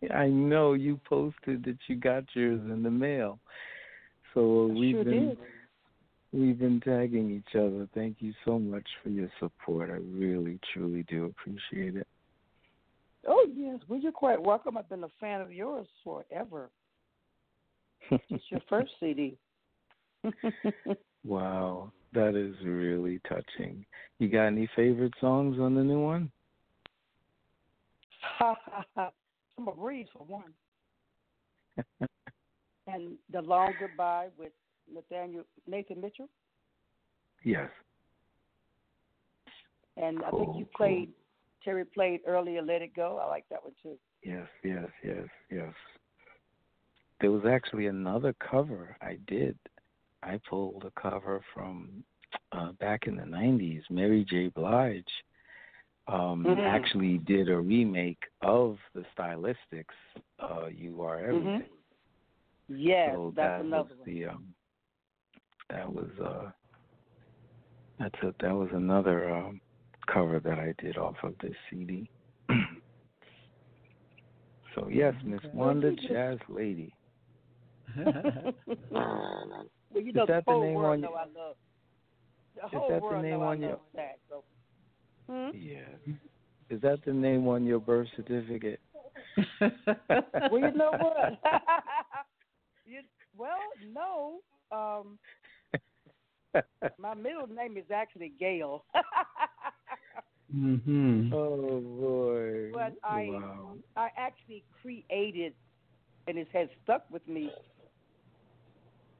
Yeah, 0.01 0.17
I 0.17 0.27
know 0.27 0.73
you 0.73 0.99
posted 1.07 1.63
that 1.65 1.77
you 1.87 1.95
got 1.95 2.23
yours 2.33 2.59
in 2.69 2.83
the 2.83 2.91
mail. 2.91 3.39
So 4.33 4.41
uh, 4.41 4.67
I 4.67 4.79
we've 4.79 4.95
sure 4.95 5.03
been 5.03 5.29
did. 5.29 5.37
we've 6.33 6.59
been 6.59 6.79
tagging 6.81 7.31
each 7.31 7.55
other. 7.55 7.87
Thank 7.93 8.17
you 8.19 8.33
so 8.45 8.59
much 8.59 8.87
for 9.01 9.09
your 9.09 9.29
support. 9.39 9.89
I 9.89 9.99
really 10.15 10.59
truly 10.73 11.03
do 11.09 11.25
appreciate 11.25 11.95
it. 11.95 12.07
Oh 13.27 13.45
yes, 13.53 13.79
well 13.87 13.99
you're 13.99 14.11
quite 14.11 14.41
welcome. 14.41 14.77
I've 14.77 14.89
been 14.89 15.03
a 15.03 15.09
fan 15.19 15.41
of 15.41 15.51
yours 15.51 15.87
forever. 16.03 16.69
It's 18.09 18.43
your 18.49 18.61
first 18.69 18.91
CD. 18.99 19.37
wow, 21.25 21.91
that 22.13 22.35
is 22.35 22.55
really 22.65 23.19
touching. 23.27 23.85
You 24.19 24.29
got 24.29 24.47
any 24.47 24.69
favorite 24.75 25.13
songs 25.21 25.59
on 25.59 25.75
the 25.75 25.83
new 25.83 25.99
one? 25.99 26.31
Ha. 28.39 28.55
Summer 29.55 29.73
breeze 29.73 30.07
for 30.13 30.23
one, 30.25 30.53
and 32.87 33.13
the 33.31 33.41
long 33.41 33.73
goodbye 33.79 34.29
with 34.37 34.51
Nathaniel 34.91 35.43
Nathan 35.67 35.99
Mitchell. 36.01 36.29
Yes. 37.43 37.69
And 39.97 40.23
I 40.23 40.31
think 40.31 40.55
you 40.57 40.65
cool. 40.77 41.05
Terry 41.63 41.85
played 41.85 42.21
earlier. 42.25 42.61
Let 42.61 42.81
it 42.81 42.95
go. 42.95 43.19
I 43.21 43.27
like 43.27 43.45
that 43.49 43.63
one 43.63 43.73
too. 43.81 43.97
Yes, 44.23 44.47
yes, 44.63 44.87
yes, 45.03 45.27
yes. 45.49 45.73
There 47.19 47.31
was 47.31 47.45
actually 47.45 47.87
another 47.87 48.33
cover 48.33 48.95
I 49.01 49.17
did. 49.27 49.57
I 50.23 50.39
pulled 50.49 50.85
a 50.85 50.99
cover 50.99 51.41
from 51.53 52.03
uh, 52.51 52.71
back 52.73 53.07
in 53.07 53.15
the 53.15 53.23
'90s. 53.25 53.83
Mary 53.89 54.25
J. 54.27 54.49
Blige 54.49 55.03
um, 56.07 56.45
Mhm. 56.45 56.59
actually 56.65 57.17
did 57.19 57.49
a 57.49 57.57
remake 57.59 58.23
of 58.41 58.77
the 58.93 59.05
Stylistics. 59.15 59.97
Uh, 60.39 60.67
you 60.67 61.01
are 61.01 61.19
everything. 61.19 61.69
Yes, 62.67 63.13
so 63.13 63.33
that's 63.35 63.59
that 63.59 63.65
another 63.65 63.89
was 63.89 63.97
one. 63.99 64.05
the 64.05 64.25
um, 64.27 64.55
that 65.69 65.91
was 65.91 66.09
uh, 66.23 66.51
that's 67.99 68.19
a 68.23 68.33
that 68.41 68.53
was 68.53 68.69
another 68.73 69.29
um, 69.33 69.61
cover 70.11 70.39
that 70.39 70.59
I 70.59 70.73
did 70.81 70.97
off 70.97 71.15
of 71.23 71.33
this 71.41 71.53
CD. 71.69 72.09
so 74.75 74.87
yes, 74.89 75.13
Miss 75.23 75.39
Okay. 75.39 75.49
Wanda 75.53 75.91
Jazz 76.07 76.37
Lady. 76.49 76.93
well, 77.97 78.53
you 79.95 80.09
Is 80.09 80.15
know 80.15 80.25
that 80.25 80.45
the 80.45 80.53
the 80.53 80.59
name 80.59 80.77
on 80.77 81.01
your-. 81.01 81.11
The 81.35 81.51
Is 82.65 82.71
that 82.89 83.01
the 83.09 83.21
name 83.21 83.41
on 83.41 83.61
your- 83.61 83.79
that. 83.95 84.17
So. 84.29 84.43
Hmm? 85.29 85.49
Yes. 85.55 85.89
Is 86.69 86.81
that 86.81 86.99
the 87.05 87.13
name 87.13 87.47
on 87.47 87.65
your 87.65 87.79
birth 87.79 88.07
certificate? 88.15 88.79
well, 89.59 89.71
you 90.53 90.71
know 90.73 90.91
what? 90.99 91.39
you, 92.85 92.99
well, 93.37 93.59
no. 93.93 94.39
Um, 94.71 95.19
my 96.97 97.13
middle 97.13 97.47
name 97.47 97.77
is 97.77 97.85
actually 97.93 98.31
Gail. 98.39 98.85
Mhm. 100.55 101.31
oh 101.33 101.79
boy. 101.81 102.71
But 102.73 102.93
I- 103.03 103.29
wow. 103.31 103.77
I 103.95 104.09
actually 104.17 104.63
created, 104.81 105.53
and 106.27 106.37
it 106.37 106.47
has 106.53 106.67
stuck 106.83 107.05
with 107.11 107.27
me. 107.27 107.51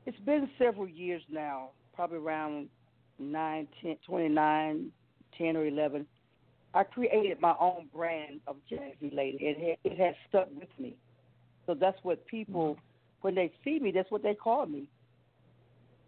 It's 0.06 0.20
been 0.20 0.50
several 0.58 0.88
years 0.88 1.22
now, 1.30 1.70
probably 1.94 2.18
around 2.18 2.70
9, 3.20 3.68
10, 3.82 3.98
29, 4.06 4.92
10 5.38 5.58
or 5.58 5.66
11. 5.66 6.06
I 6.74 6.84
created 6.84 7.40
my 7.42 7.54
own 7.60 7.88
brand 7.94 8.40
of 8.48 8.56
Jazzy 8.72 9.14
Lady. 9.14 9.38
It, 9.42 9.58
ha- 9.60 9.90
it 9.90 9.98
has 10.00 10.16
stuck 10.30 10.48
with 10.56 10.70
me. 10.80 10.96
So 11.68 11.74
that's 11.74 11.98
what 12.04 12.26
people, 12.28 12.78
when 13.22 13.36
they 13.36 13.52
see 13.64 13.80
me, 13.80 13.92
that's 13.92 14.10
what 14.10 14.24
they 14.24 14.34
call 14.34 14.66
me. 14.66 14.88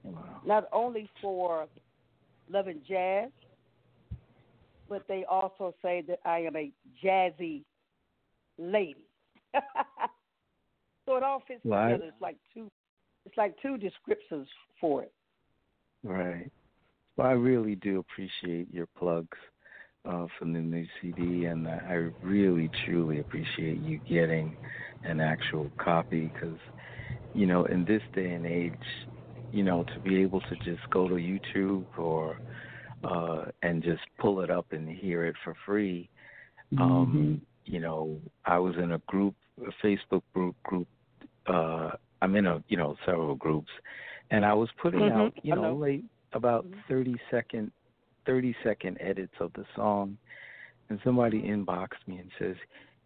Wow. 0.04 0.42
Not 0.46 0.68
only 0.72 1.10
for 1.22 1.68
loving 2.50 2.82
jazz, 2.88 3.30
but 4.94 5.08
they 5.08 5.26
also 5.26 5.74
say 5.82 6.04
that 6.08 6.20
I 6.24 6.42
am 6.42 6.56
a 6.56 6.72
jazzy 7.04 7.64
lady. 8.60 9.08
so 9.56 11.16
it 11.16 11.24
all 11.24 11.42
fits 11.48 11.62
Right. 11.64 11.94
together. 11.94 12.06
It's 12.10 12.22
like 12.22 12.38
two, 12.54 12.70
it's 13.26 13.36
like 13.36 13.56
two 13.60 13.76
descriptions 13.80 14.48
for 14.80 15.02
it. 15.02 15.12
Right. 16.04 16.52
Well, 17.18 17.26
I 17.26 17.32
really 17.32 17.74
do 17.74 17.98
appreciate 17.98 18.72
your 18.72 18.86
plugs 18.96 19.38
uh, 20.06 20.28
for 20.38 20.46
the 20.46 20.60
new 20.60 20.86
CD, 21.02 21.46
and 21.46 21.68
I 21.68 22.10
really, 22.22 22.70
truly 22.86 23.18
appreciate 23.18 23.80
you 23.80 24.00
getting 24.08 24.56
an 25.02 25.20
actual 25.20 25.72
copy 25.82 26.32
because, 26.32 26.60
you 27.34 27.48
know, 27.48 27.66
in 27.66 27.84
this 27.84 28.04
day 28.14 28.34
and 28.34 28.46
age, 28.46 28.76
you 29.52 29.64
know, 29.64 29.86
to 29.96 30.00
be 30.00 30.18
able 30.22 30.42
to 30.42 30.56
just 30.64 30.88
go 30.92 31.08
to 31.08 31.16
YouTube 31.16 31.88
or 31.98 32.38
uh, 33.04 33.46
and 33.62 33.84
just 33.84 34.02
pull 34.20 34.42
it 34.42 34.50
up 34.50 34.72
and 34.72 34.90
hear 34.90 35.26
it 35.26 35.36
for 35.44 35.56
free. 35.66 36.10
Um, 36.78 37.42
you 37.66 37.80
know, 37.80 38.20
I 38.46 38.58
was 38.60 38.76
in 38.78 38.94
a 38.94 38.98
group, 39.08 39.36
a 39.62 39.86
Facebook 39.86 40.24
group 40.34 40.56
group. 40.64 40.88
Uh, 41.46 41.92
I'm 42.22 42.36
in 42.36 42.48
a, 42.48 42.64
you 42.68 42.78
know, 42.78 42.96
several 43.06 43.36
groups, 43.36 43.70
and 44.32 44.46
I 44.46 44.54
was 44.54 44.70
putting 44.82 45.02
Mhm, 45.02 45.12
out, 45.12 45.34
you 45.44 45.54
know, 45.56 45.62
know. 45.62 45.76
late 45.76 46.06
about 46.32 46.66
Mhm. 46.66 46.84
thirty 46.88 47.20
second, 47.30 47.72
thirty 48.26 48.56
second 48.64 48.98
edits 49.00 49.34
of 49.40 49.52
the 49.54 49.66
song, 49.76 50.18
and 50.90 51.00
somebody 51.04 51.42
inboxed 51.42 52.08
me 52.08 52.18
and 52.18 52.32
says, 52.40 52.56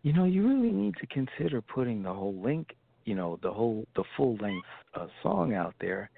you 0.03 0.13
know, 0.13 0.25
you 0.25 0.47
really 0.47 0.71
need 0.71 0.95
to 0.97 1.07
consider 1.07 1.61
putting 1.61 2.03
the 2.03 2.13
whole 2.13 2.35
link, 2.35 2.75
you 3.05 3.15
know, 3.15 3.39
the 3.41 3.51
whole 3.51 3.85
the 3.95 4.03
full 4.15 4.35
length 4.37 4.67
uh, 4.93 5.07
song 5.23 5.53
out 5.53 5.73
there. 5.79 6.09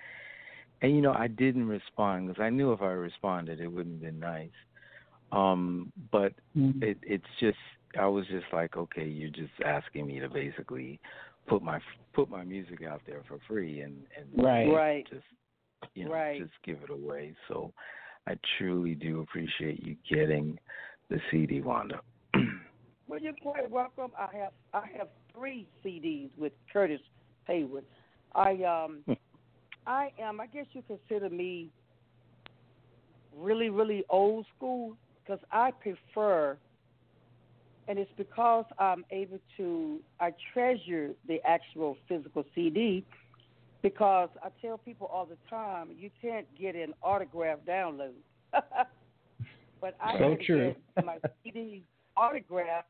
And 0.82 0.96
you 0.96 1.02
know, 1.02 1.14
I 1.14 1.28
didn't 1.28 1.68
respond 1.68 2.28
because 2.28 2.42
I 2.42 2.50
knew 2.50 2.72
if 2.72 2.82
I 2.82 2.92
responded, 2.92 3.60
it 3.60 3.68
wouldn't 3.68 3.96
have 3.96 4.02
been 4.02 4.20
nice. 4.20 4.50
Um, 5.32 5.92
but 6.12 6.34
Mhm. 6.56 6.82
it 6.82 6.98
it's 7.04 7.26
just 7.40 7.58
I 8.00 8.06
was 8.08 8.26
just 8.28 8.46
like, 8.54 8.78
okay, 8.78 9.06
you're 9.06 9.30
just 9.30 9.54
asking 9.66 10.08
me 10.08 10.20
to 10.20 10.30
basically 10.30 11.00
put 11.48 11.62
my 11.62 11.80
put 12.14 12.30
my 12.30 12.44
music 12.44 12.84
out 12.84 13.02
there 13.06 13.24
for 13.28 13.40
free 13.48 13.82
and 13.82 14.06
and 14.18 14.28
Right. 14.44 14.72
Right. 14.72 15.10
just 15.10 15.26
you 15.96 16.06
know 16.06 16.12
Right. 16.12 16.38
just 16.38 16.54
give 16.64 16.82
it 16.84 16.90
away. 16.90 17.36
So 17.48 17.74
I 18.28 18.38
truly 18.58 18.96
do 18.96 19.22
appreciate 19.22 19.84
you 19.84 19.96
getting 20.10 20.60
the 21.10 21.20
CD, 21.32 21.62
Wanda. 21.62 22.02
Well, 23.08 23.20
you're 23.20 23.34
quite 23.42 23.70
welcome. 23.72 24.12
I 24.16 24.28
have 24.38 24.52
I 24.72 24.84
have 24.96 25.08
three 25.34 25.68
CDs 25.84 26.30
with 26.38 26.54
Curtis 26.72 27.02
Haywood. 27.48 27.86
I 28.36 28.52
um 28.64 29.04
I 29.86 30.12
am 30.20 30.40
I 30.40 30.48
guess 30.48 30.66
you 30.74 30.84
consider 30.88 31.30
me 31.30 31.70
really 33.36 33.70
really 33.70 34.04
old 34.10 34.46
school 34.56 34.96
because 35.30 35.44
I 35.52 35.72
prefer, 35.72 36.58
and 37.88 38.00
it's 38.00 38.12
because 38.18 38.66
I'm 38.80 39.06
able 39.12 39.40
to, 39.58 40.00
I 40.20 40.32
treasure 40.54 41.12
the 41.28 41.40
actual 41.46 41.98
physical 42.08 42.44
CD 42.56 43.06
because 43.84 44.30
I 44.44 44.50
tell 44.62 44.78
people 44.80 45.08
all 45.14 45.26
the 45.26 45.38
time, 45.50 45.90
you 45.98 46.10
can't 46.22 46.48
get 46.60 46.76
an 46.76 46.94
autograph 47.04 47.60
download. 47.68 48.14
but 49.82 49.96
I 50.02 50.18
so 50.18 50.36
can 50.36 50.46
true. 50.46 50.76
get 50.96 51.06
my 51.06 51.18
CD 51.44 51.84
autograph, 52.18 52.86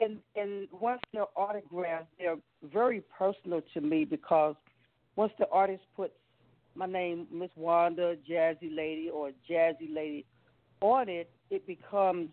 and 0.00 0.18
and 0.36 0.68
once 0.78 1.00
they're 1.12 1.24
autographed, 1.34 2.08
they're 2.18 2.36
very 2.72 3.02
personal 3.18 3.62
to 3.74 3.80
me 3.80 4.04
because 4.04 4.54
once 5.16 5.32
the 5.38 5.48
artist 5.50 5.82
puts 5.96 6.12
my 6.74 6.86
name, 6.86 7.26
Miss 7.32 7.50
Wanda, 7.56 8.16
Jazzy 8.28 8.74
Lady, 8.74 9.10
or 9.12 9.30
Jazzy 9.48 9.92
Lady 9.92 10.24
on 10.80 11.08
it, 11.08 11.30
it 11.50 11.66
becomes 11.66 12.28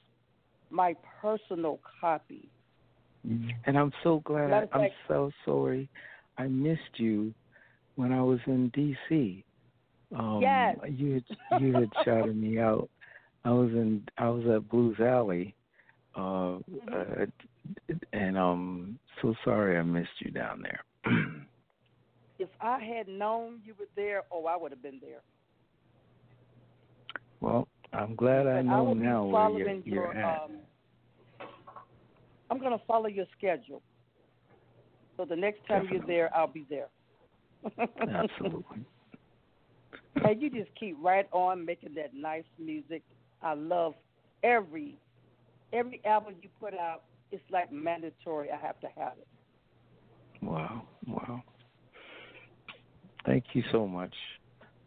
my 0.69 0.95
personal 1.21 1.79
copy. 1.99 2.49
And 3.65 3.77
I'm 3.77 3.91
so 4.03 4.21
glad. 4.23 4.51
Of 4.51 4.69
I'm 4.71 4.89
so 5.07 5.31
sorry. 5.43 5.89
I 6.37 6.47
missed 6.47 6.97
you 6.97 7.33
when 7.95 8.13
I 8.13 8.21
was 8.21 8.39
in 8.47 8.69
D.C. 8.69 9.43
Um, 10.15 10.39
Yes. 10.41 10.77
You 10.87 11.13
had 11.15 11.61
you 11.61 11.73
had 11.73 11.89
shouted 12.05 12.37
me 12.37 12.59
out. 12.59 12.89
I 13.43 13.51
was 13.51 13.71
in 13.71 14.03
I 14.17 14.29
was 14.29 14.45
at 14.47 14.69
Blues 14.69 14.97
Alley, 14.99 15.55
uh, 16.15 16.57
uh, 16.91 17.25
and 18.13 18.37
um, 18.37 18.99
so 19.21 19.33
sorry 19.43 19.77
I 19.77 19.83
missed 19.83 20.09
you 20.19 20.31
down 20.31 20.63
there. 20.63 20.83
If 22.39 22.49
I 22.61 22.79
had 22.79 23.07
known 23.07 23.61
you 23.63 23.73
were 23.79 23.87
there, 23.95 24.23
oh, 24.31 24.45
I 24.45 24.55
would 24.55 24.71
have 24.71 24.81
been 24.81 24.99
there. 25.01 25.21
well, 27.41 27.67
I'm 27.93 28.15
glad 28.15 28.47
I 28.47 28.61
know 28.61 28.93
be 28.93 28.99
now 29.01 29.25
where 29.25 29.49
you're, 29.49 29.69
you're 29.69 29.83
your, 29.85 30.17
at. 30.17 30.43
Um, 30.43 30.51
I'm 32.49 32.59
going 32.59 32.77
to 32.77 32.83
follow 32.85 33.07
your 33.07 33.25
schedule. 33.37 33.81
So 35.15 35.25
the 35.25 35.35
next 35.35 35.65
time 35.67 35.83
Definitely. 35.83 35.97
you're 35.97 36.07
there, 36.07 36.35
I'll 36.35 36.47
be 36.47 36.65
there. 36.69 36.87
Absolutely. 37.79 38.85
and 40.23 40.41
you 40.41 40.49
just 40.49 40.69
keep 40.79 40.95
right 41.01 41.27
on 41.31 41.65
making 41.65 41.95
that 41.95 42.13
nice 42.13 42.43
music. 42.59 43.01
I 43.41 43.53
love 43.53 43.93
every 44.43 44.97
every 45.73 46.01
album 46.05 46.35
you 46.41 46.49
put 46.59 46.73
out. 46.73 47.03
It's 47.31 47.43
like 47.51 47.71
mandatory. 47.71 48.49
I 48.51 48.57
have 48.57 48.79
to 48.81 48.87
have 48.95 49.13
it. 49.19 49.27
Wow, 50.41 50.83
wow. 51.07 51.43
Thank 53.27 53.43
you 53.53 53.61
so 53.71 53.87
much. 53.87 54.13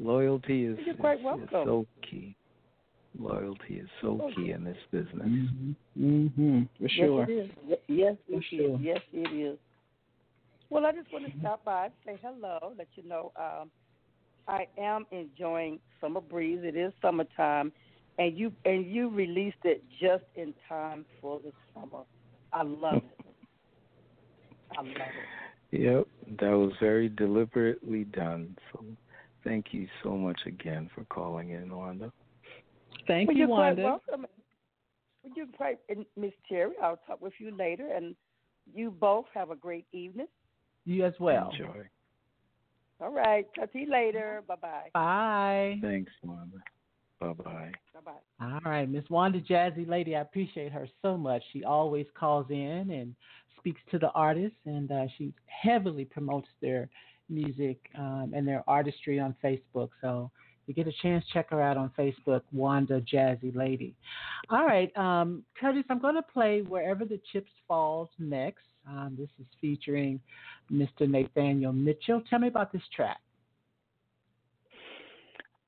Loyalty 0.01 0.65
is, 0.65 0.79
You're 0.85 0.95
quite 0.97 1.15
is- 1.15 1.21
is 1.21 1.25
welcome. 1.25 1.49
so 1.53 1.87
key. 2.03 2.35
Loyalty 3.19 3.75
is 3.81 3.89
so 4.01 4.31
key 4.35 4.51
in 4.53 4.65
this 4.65 4.77
business. 4.91 5.29
Mm-hmm. 5.99 6.63
For 6.81 6.89
sure. 6.89 7.27
Yes, 7.29 7.49
it 7.69 7.73
is. 7.73 7.79
Yes, 7.89 8.17
For 8.29 8.37
it 8.39 8.45
sure. 8.51 8.75
is. 8.77 8.81
Yes, 8.81 9.01
it 9.13 9.33
is. 9.37 9.59
Well, 10.71 10.87
I 10.87 10.93
just 10.93 11.13
want 11.13 11.27
to 11.27 11.33
stop 11.41 11.65
by 11.65 11.91
say 12.07 12.19
hello, 12.23 12.73
let 12.79 12.87
you 12.95 13.07
know 13.09 13.33
um, 13.37 13.71
I 14.49 14.67
am 14.79 15.05
enjoying 15.11 15.81
Summer 16.01 16.21
Breeze. 16.21 16.61
It 16.63 16.77
is 16.77 16.93
summertime, 17.03 17.73
and 18.19 18.39
you 18.39 18.53
and 18.65 18.87
you 18.87 19.11
released 19.11 19.65
it 19.65 19.83
just 20.01 20.25
in 20.37 20.55
time 20.69 21.05
for 21.21 21.41
the 21.41 21.53
summer. 21.75 22.05
I 22.53 22.63
love 22.63 22.97
it. 23.19 23.27
I 24.79 24.83
love 24.83 24.87
it. 24.97 25.50
Yep, 25.73 26.07
that 26.41 26.51
was 26.51 26.73
very 26.81 27.09
deliberately 27.09 28.05
done. 28.05 28.57
So 28.73 28.85
thank 29.45 29.67
you 29.73 29.87
so 30.03 30.11
much 30.11 30.41
again 30.47 30.91
for 30.95 31.05
calling 31.05 31.51
in, 31.51 31.75
Wanda. 31.75 32.13
Thank 33.07 33.29
well, 33.29 33.37
you, 33.37 33.47
you're 33.47 33.49
quite 33.49 33.77
Wanda. 33.77 33.83
welcome. 33.83 34.27
Well, 35.23 35.33
you're 35.37 35.47
quite, 35.47 35.79
Miss 36.17 36.33
Terry. 36.49 36.75
I'll 36.83 37.01
talk 37.07 37.21
with 37.21 37.35
you 37.39 37.57
later, 37.57 37.87
and 37.95 38.17
you 38.75 38.91
both 38.91 39.27
have 39.35 39.51
a 39.51 39.57
great 39.57 39.87
evening. 39.93 40.27
You 40.85 41.05
as 41.05 41.15
well. 41.21 41.51
Enjoy. 41.53 41.89
All 43.01 43.13
right, 43.13 43.47
talk 43.55 43.73
to 43.73 43.79
you 43.79 43.91
later. 43.91 44.43
Bye 44.47 44.57
bye. 44.57 44.91
Bye. 44.93 45.79
Thanks, 45.81 46.13
Wanda. 46.23 46.59
Bye 47.21 47.33
bye. 47.33 47.73
Bye 47.95 48.01
bye. 48.05 48.13
All 48.41 48.71
right, 48.71 48.89
Miss 48.89 49.05
Wanda 49.11 49.41
Jazzy 49.41 49.89
Lady, 49.89 50.17
I 50.17 50.23
appreciate 50.23 50.73
her 50.73 50.89
so 51.03 51.17
much. 51.17 51.43
She 51.53 51.65
always 51.65 52.07
calls 52.19 52.47
in 52.51 52.91
and 52.91 53.15
speaks 53.61 53.81
to 53.93 53.99
the 53.99 54.11
artists, 54.11 54.59
and 54.65 54.91
uh, 54.91 55.07
she 55.17 55.33
heavily 55.47 56.05
promotes 56.05 56.49
their 56.61 56.89
music 57.29 57.79
um, 57.97 58.33
and 58.35 58.47
their 58.47 58.65
artistry 58.67 59.21
on 59.21 59.35
Facebook. 59.43 59.91
So 60.01 60.31
if 60.63 60.69
you 60.69 60.75
get 60.75 60.93
a 60.93 60.97
chance, 61.03 61.25
check 61.33 61.51
her 61.51 61.63
out 61.63 61.77
on 61.77 61.93
Facebook, 61.97 62.43
Wanda 62.53 63.01
Jazzy 63.01 63.55
Lady. 63.55 63.95
All 64.51 64.67
right, 64.67 64.95
um, 64.97 65.45
Curtis, 65.59 65.85
I'm 65.89 66.01
going 66.01 66.17
to 66.17 66.23
play 66.23 66.63
Wherever 66.63 67.05
the 67.05 67.21
Chips 67.33 67.53
Falls 67.69 68.09
next. 68.19 68.65
Um, 68.89 69.17
this 69.19 69.29
is 69.39 69.47
featuring 69.61 70.21
Mr. 70.73 71.09
Nathaniel 71.09 71.73
Mitchell. 71.73 72.23
Tell 72.29 72.39
me 72.39 72.49
about 72.49 72.73
this 72.73 72.83
track. 72.95 73.21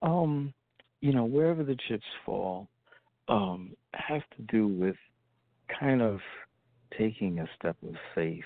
Um, 0.00 0.52
you 1.00 1.12
know, 1.12 1.24
wherever 1.24 1.62
the 1.62 1.76
chips 1.88 2.04
fall, 2.24 2.68
um, 3.28 3.76
has 3.94 4.22
to 4.36 4.42
do 4.50 4.66
with 4.66 4.96
kind 5.78 6.02
of 6.02 6.18
taking 6.98 7.40
a 7.40 7.48
step 7.58 7.76
of 7.86 7.94
faith. 8.14 8.44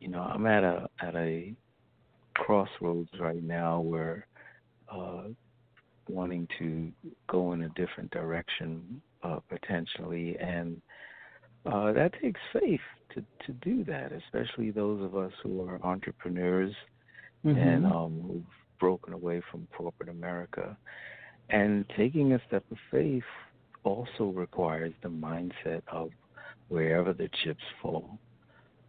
You 0.00 0.08
know, 0.08 0.20
I'm 0.20 0.46
at 0.46 0.64
a 0.64 0.88
at 1.00 1.14
a 1.14 1.54
crossroads 2.34 3.10
right 3.20 3.42
now 3.42 3.80
where 3.80 4.26
uh 4.90 5.24
wanting 6.08 6.48
to 6.58 6.90
go 7.28 7.52
in 7.52 7.62
a 7.62 7.68
different 7.70 8.10
direction 8.10 9.00
uh 9.22 9.38
potentially 9.48 10.36
and 10.38 10.80
uh 11.66 11.92
that 11.92 12.12
takes 12.20 12.40
faith 12.52 12.80
to 13.14 13.22
to 13.46 13.52
do 13.62 13.84
that, 13.84 14.12
especially 14.12 14.70
those 14.70 15.02
of 15.02 15.16
us 15.16 15.32
who 15.42 15.62
are 15.62 15.78
entrepreneurs 15.84 16.74
and 17.44 17.86
um, 17.86 18.20
who've 18.26 18.78
broken 18.78 19.12
away 19.12 19.42
from 19.50 19.66
corporate 19.76 20.08
America. 20.08 20.76
And 21.50 21.84
taking 21.96 22.32
a 22.32 22.40
step 22.46 22.64
of 22.70 22.78
faith 22.90 23.24
also 23.84 24.26
requires 24.34 24.92
the 25.02 25.08
mindset 25.08 25.82
of 25.88 26.10
wherever 26.68 27.12
the 27.12 27.28
chips 27.42 27.62
fall. 27.80 28.18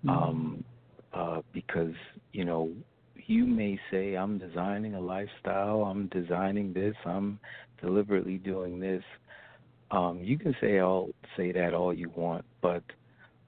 Um, 0.08 0.64
uh, 1.14 1.42
because, 1.54 1.94
you 2.34 2.44
know, 2.44 2.72
you 3.28 3.46
may 3.46 3.80
say, 3.90 4.16
I'm 4.16 4.38
designing 4.38 4.96
a 4.96 5.00
lifestyle, 5.00 5.84
I'm 5.84 6.08
designing 6.08 6.74
this, 6.74 6.96
I'm 7.06 7.40
deliberately 7.82 8.38
doing 8.38 8.80
this. 8.80 9.04
Um, 9.92 10.20
you 10.22 10.38
can 10.38 10.56
say 10.60 10.80
all 10.80 11.10
say 11.38 11.52
that 11.52 11.74
all 11.74 11.94
you 11.94 12.12
want, 12.16 12.44
but 12.62 12.84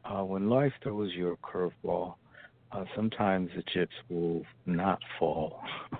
uh, 0.06 0.24
when 0.24 0.50
life 0.50 0.74
throws 0.84 1.12
you 1.14 1.32
a 1.32 1.38
curveball, 1.38 2.16
uh, 2.72 2.86
sometimes 2.96 3.50
the 3.56 3.64
chips 3.74 3.96
will 4.10 4.44
not 4.66 5.00
fall 5.20 5.60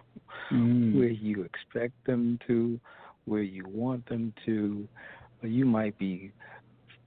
Mm. 0.52 0.96
where 0.96 1.10
you 1.10 1.44
expect 1.44 1.94
them 2.06 2.38
to, 2.48 2.80
where 3.26 3.42
you 3.42 3.68
want 3.68 4.08
them 4.08 4.34
to. 4.46 4.88
You 5.42 5.66
might 5.66 5.98
be 5.98 6.32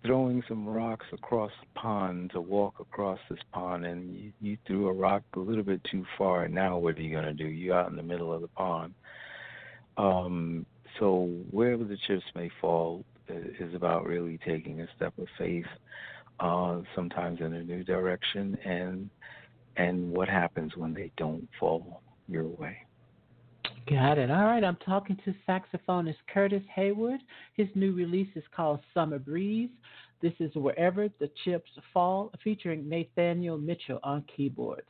throwing 0.05 0.43
some 0.49 0.67
rocks 0.67 1.07
across 1.13 1.51
the 1.61 1.81
pond 1.81 2.31
to 2.33 2.41
walk 2.41 2.81
across 2.81 3.19
this 3.29 3.41
pond, 3.53 3.85
and 3.85 4.15
you, 4.15 4.33
you 4.41 4.59
threw 4.67 4.89
a 4.89 4.93
rock 4.93 5.23
a 5.35 5.39
little 5.39 5.65
bit 5.65 5.83
too 5.85 6.05
far. 6.17 6.45
And 6.45 6.55
now 6.55 6.79
what 6.79 6.97
are 6.97 7.03
you 7.03 7.11
going 7.11 7.25
to 7.25 7.33
do? 7.33 7.47
You're 7.47 7.79
out 7.79 7.91
in 7.91 7.97
the 7.97 8.03
middle 8.03 8.33
of 8.33 8.41
the 8.41 8.49
pond. 8.49 8.95
Um, 9.97 10.67
so 10.99 11.29
wherever 11.51 11.85
the 11.85 11.99
chips 12.07 12.25
may 12.35 12.51
fall 12.61 13.05
is 13.29 13.75
about 13.75 14.07
really 14.07 14.39
taking 14.47 14.81
a 14.81 14.89
step 14.97 15.13
of 15.19 15.27
faith, 15.37 15.67
uh, 16.41 16.81
sometimes 16.95 17.41
in 17.41 17.53
a 17.55 17.63
new 17.63 17.85
direction, 17.85 18.57
and 18.65 19.11
and 19.77 20.11
what 20.11 20.29
happens 20.29 20.77
when 20.77 20.93
they 20.93 21.13
don't 21.17 21.49
fall 21.61 22.03
your 22.27 22.47
way. 22.47 22.79
Got 23.89 24.19
it. 24.19 24.31
All 24.31 24.45
right. 24.45 24.63
I'm 24.63 24.77
talking 24.85 25.17
to 25.25 25.35
saxophonist 25.49 26.17
Curtis 26.33 26.63
Haywood. 26.75 27.21
His 27.55 27.69
new 27.75 27.93
release 27.95 28.29
is 28.35 28.45
called 28.55 28.81
Summer 28.93 29.19
Breeze. 29.19 29.71
This 30.21 30.35
is 30.41 30.55
Wherever 30.55 31.09
the 31.21 31.31
Chips 31.45 31.71
Fall, 31.95 32.31
featuring 32.45 32.89
Nathaniel 32.89 33.57
Mitchell 33.57 34.01
on 34.03 34.25
keyboards. 34.37 34.83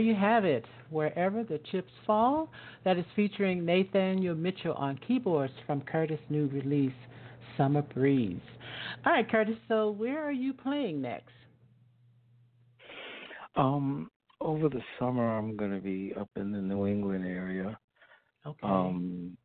You 0.00 0.14
have 0.14 0.44
it. 0.44 0.64
Wherever 0.90 1.44
the 1.44 1.60
chips 1.70 1.92
fall, 2.06 2.50
that 2.84 2.98
is 2.98 3.04
featuring 3.14 3.64
Nathaniel 3.64 4.34
Mitchell 4.34 4.74
on 4.74 4.98
keyboards 5.06 5.52
from 5.66 5.82
Curtis' 5.82 6.18
new 6.28 6.48
release, 6.48 6.92
Summer 7.56 7.82
Breeze. 7.82 8.40
All 9.06 9.12
right, 9.12 9.30
Curtis. 9.30 9.56
So 9.68 9.90
where 9.90 10.22
are 10.22 10.32
you 10.32 10.52
playing 10.52 11.00
next? 11.00 11.30
Um, 13.56 14.10
over 14.40 14.68
the 14.68 14.82
summer, 14.98 15.36
I'm 15.36 15.56
going 15.56 15.72
to 15.72 15.80
be 15.80 16.14
up 16.18 16.30
in 16.36 16.52
the 16.52 16.60
New 16.60 16.86
England 16.86 17.26
area. 17.26 17.78
Okay. 18.46 18.58
Um, 18.62 19.36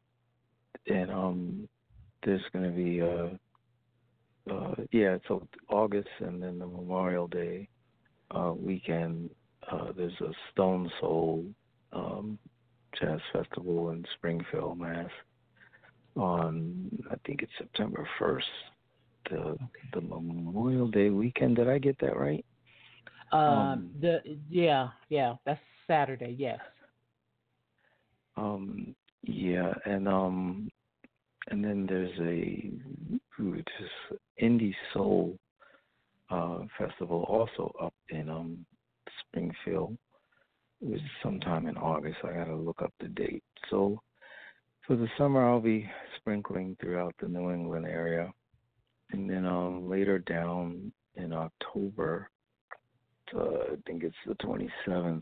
and 0.88 1.12
um, 1.12 1.70
there's 2.24 2.42
going 2.54 2.66
to 2.66 2.76
be 2.76 3.02
uh, 3.02 3.36
uh, 4.52 4.76
yeah, 4.92 5.18
so 5.28 5.48
August 5.70 6.08
and 6.20 6.42
then 6.42 6.60
the 6.60 6.68
Memorial 6.68 7.28
Day 7.28 7.68
uh, 8.32 8.54
weekend. 8.56 9.30
Uh, 9.72 9.92
there's 9.96 10.20
a 10.22 10.32
Stone 10.52 10.92
Soul 11.00 11.46
um, 11.92 12.38
Jazz 13.00 13.20
Festival 13.34 13.90
in 13.90 14.06
Springfield, 14.16 14.80
Mass. 14.80 15.10
On 16.16 16.90
I 17.12 17.16
think 17.26 17.42
it's 17.42 17.52
September 17.58 18.08
1st, 18.20 18.42
the 19.30 19.38
okay. 19.38 19.60
the 19.94 20.02
Memorial 20.02 20.88
Day 20.88 21.10
weekend. 21.10 21.58
Did 21.58 21.68
I 21.68 21.78
get 21.78 22.00
that 22.00 22.16
right? 22.16 22.46
Um, 23.34 23.42
um, 23.42 23.92
the 24.00 24.22
yeah, 24.50 24.90
yeah, 25.10 25.34
that's 25.46 25.60
Saturday. 25.88 26.34
Yes. 26.38 26.60
Um, 28.38 28.96
yeah, 29.24 29.74
and 29.86 30.08
um, 30.08 30.70
and 31.50 31.64
then 31.64 31.86
there's 31.86 32.18
a 32.22 32.72
just 33.38 34.22
indie 34.42 34.74
soul 34.94 35.38
uh, 36.30 36.60
festival 36.78 37.26
also 37.28 37.74
up 37.82 37.94
in 38.10 38.30
um 38.30 38.66
Springfield. 39.36 39.98
It 40.82 40.90
was 40.90 41.02
sometime 41.22 41.68
in 41.68 41.78
August. 41.78 42.18
I 42.24 42.34
got 42.34 42.46
to 42.46 42.56
look 42.56 42.82
up 42.82 42.94
the 43.00 43.08
date. 43.10 43.44
So 43.70 44.00
for 44.88 44.96
the 44.96 45.08
summer, 45.18 45.48
I'll 45.48 45.62
be 45.62 45.90
sprinkling 46.18 46.78
throughout 46.80 47.14
the 47.20 47.28
New 47.28 47.52
England 47.52 47.86
area, 47.86 48.32
and 49.12 49.30
then 49.30 49.46
um 49.46 49.90
later 49.90 50.20
down 50.20 50.92
in 51.16 51.34
October, 51.34 52.30
uh, 53.36 53.40
I 53.40 53.76
think 53.88 54.04
it's 54.04 54.16
the 54.28 54.36
27th. 54.36 55.22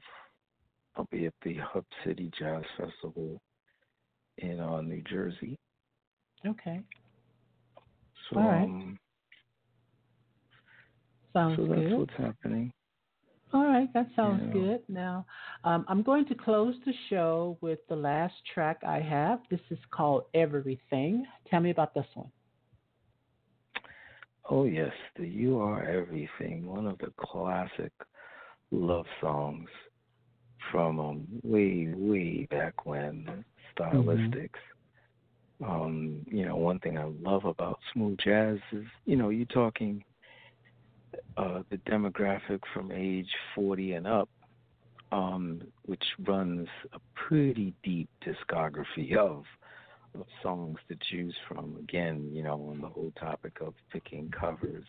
I'll 0.95 1.07
be 1.11 1.25
at 1.25 1.33
the 1.43 1.55
Hub 1.55 1.85
City 2.05 2.31
Jazz 2.37 2.63
Festival 2.77 3.41
in 4.37 4.59
uh, 4.59 4.81
New 4.81 5.01
Jersey. 5.03 5.57
Okay. 6.45 6.81
So, 8.29 8.39
All 8.39 8.47
right. 8.47 8.63
Um, 8.63 8.99
sounds 11.33 11.57
so 11.57 11.65
that's 11.65 11.81
good. 11.81 11.97
what's 11.97 12.13
happening. 12.17 12.71
All 13.53 13.65
right, 13.65 13.91
that 13.93 14.07
sounds 14.15 14.41
Yeah. 14.47 14.53
good. 14.53 14.89
Now, 14.89 15.25
um, 15.63 15.85
I'm 15.87 16.01
going 16.01 16.25
to 16.25 16.35
close 16.35 16.75
the 16.85 16.93
show 17.09 17.57
with 17.61 17.85
the 17.87 17.95
last 17.95 18.33
track 18.53 18.83
I 18.83 18.99
have. 18.99 19.41
This 19.49 19.61
is 19.69 19.77
called 19.91 20.25
Everything. 20.33 21.27
Tell 21.45 21.59
me 21.59 21.69
about 21.69 21.93
this 21.93 22.07
one. 22.15 22.31
Oh 24.49 24.65
yes, 24.65 24.93
the 25.15 25.25
"You 25.27 25.59
Are 25.59 25.83
Everything," 25.83 26.65
one 26.65 26.87
of 26.87 26.97
the 26.97 27.13
classic 27.17 27.93
love 28.71 29.05
songs 29.21 29.69
from 30.71 30.99
um, 30.99 31.27
way, 31.43 31.93
way 31.95 32.47
back 32.49 32.85
when. 32.85 33.45
Stylistics. 33.77 34.49
Um, 35.63 36.25
you 36.25 36.45
know, 36.45 36.55
one 36.55 36.79
thing 36.79 36.97
I 36.97 37.05
love 37.05 37.45
about 37.45 37.79
smooth 37.93 38.17
jazz 38.19 38.57
is, 38.71 38.85
you 39.05 39.15
know, 39.15 39.29
you're 39.29 39.45
talking 39.45 40.03
uh, 41.37 41.63
the 41.69 41.77
demographic 41.77 42.59
from 42.73 42.91
age 42.91 43.29
40 43.55 43.93
and 43.93 44.07
up, 44.07 44.29
um, 45.11 45.61
which 45.85 46.03
runs 46.25 46.67
a 46.93 46.99
pretty 47.15 47.73
deep 47.83 48.09
discography 48.25 49.15
of 49.17 49.43
of 50.15 50.25
songs 50.43 50.77
to 50.87 50.97
choose 51.09 51.35
from. 51.47 51.75
Again, 51.79 52.29
you 52.33 52.43
know, 52.43 52.69
on 52.71 52.81
the 52.81 52.87
whole 52.87 53.11
topic 53.19 53.53
of 53.61 53.73
picking 53.91 54.29
covers. 54.29 54.85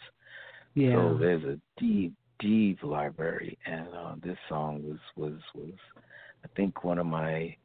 Yeah. 0.75 0.97
So 0.97 1.19
there's 1.19 1.45
a 1.45 1.59
deep, 1.79 2.13
deep 2.41 2.83
library, 2.83 3.59
and 3.65 3.89
uh, 3.97 4.15
this 4.23 4.37
song 4.49 4.83
was 4.85 4.99
was 5.17 5.41
was, 5.55 5.75
I 6.45 6.49
think 6.57 6.85
one 6.85 6.99
of 6.99 7.07
my 7.07 7.57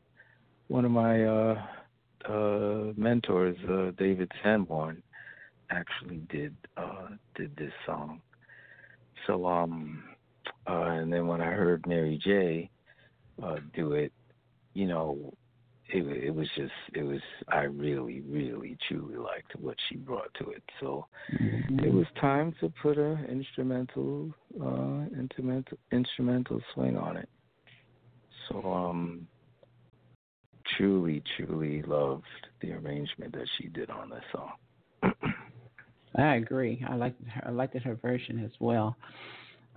one 0.68 0.86
of 0.86 0.92
my 0.92 1.26
uh, 1.26 1.62
uh, 2.28 2.94
mentors, 2.96 3.58
uh, 3.70 3.92
David 3.98 4.32
Sanborn, 4.44 5.02
actually 5.70 6.22
did 6.30 6.56
uh, 6.78 7.10
did 7.36 7.56
this 7.56 7.74
song. 7.86 8.22
So 9.30 9.46
um, 9.46 10.04
uh, 10.68 10.82
and 10.90 11.14
then 11.14 11.28
when 11.28 11.40
I 11.40 11.52
heard 11.52 11.86
Mary 11.86 12.20
J. 12.24 12.70
Uh, 13.42 13.56
do 13.74 13.94
it, 13.94 14.12
you 14.74 14.86
know, 14.88 15.32
it 15.88 16.06
it 16.26 16.34
was 16.34 16.48
just 16.58 16.74
it 16.94 17.04
was 17.04 17.22
I 17.48 17.62
really 17.62 18.22
really 18.22 18.76
truly 18.88 19.16
liked 19.16 19.56
what 19.60 19.78
she 19.88 19.98
brought 19.98 20.34
to 20.40 20.50
it. 20.50 20.64
So 20.80 21.06
mm-hmm. 21.40 21.80
it 21.80 21.94
was 21.94 22.06
time 22.20 22.56
to 22.60 22.74
put 22.82 22.98
a 22.98 23.18
instrumental 23.30 24.32
uh, 24.62 25.06
instrumental 25.18 25.78
instrumental 25.92 26.60
swing 26.74 26.98
on 26.98 27.18
it. 27.18 27.30
So 28.50 28.74
um 28.74 29.28
truly, 30.78 31.24
truly 31.38 31.82
loved 31.84 32.24
the 32.62 32.72
arrangement 32.74 33.34
that 33.34 33.48
she 33.58 33.68
did 33.68 33.90
on 33.90 34.10
this 34.10 34.24
song. 34.32 34.52
I 36.16 36.36
agree. 36.36 36.84
I 36.88 36.96
liked 36.96 37.22
her, 37.30 37.44
I 37.48 37.52
liked 37.52 37.78
her 37.78 37.96
version 37.96 38.44
as 38.44 38.52
well. 38.60 38.96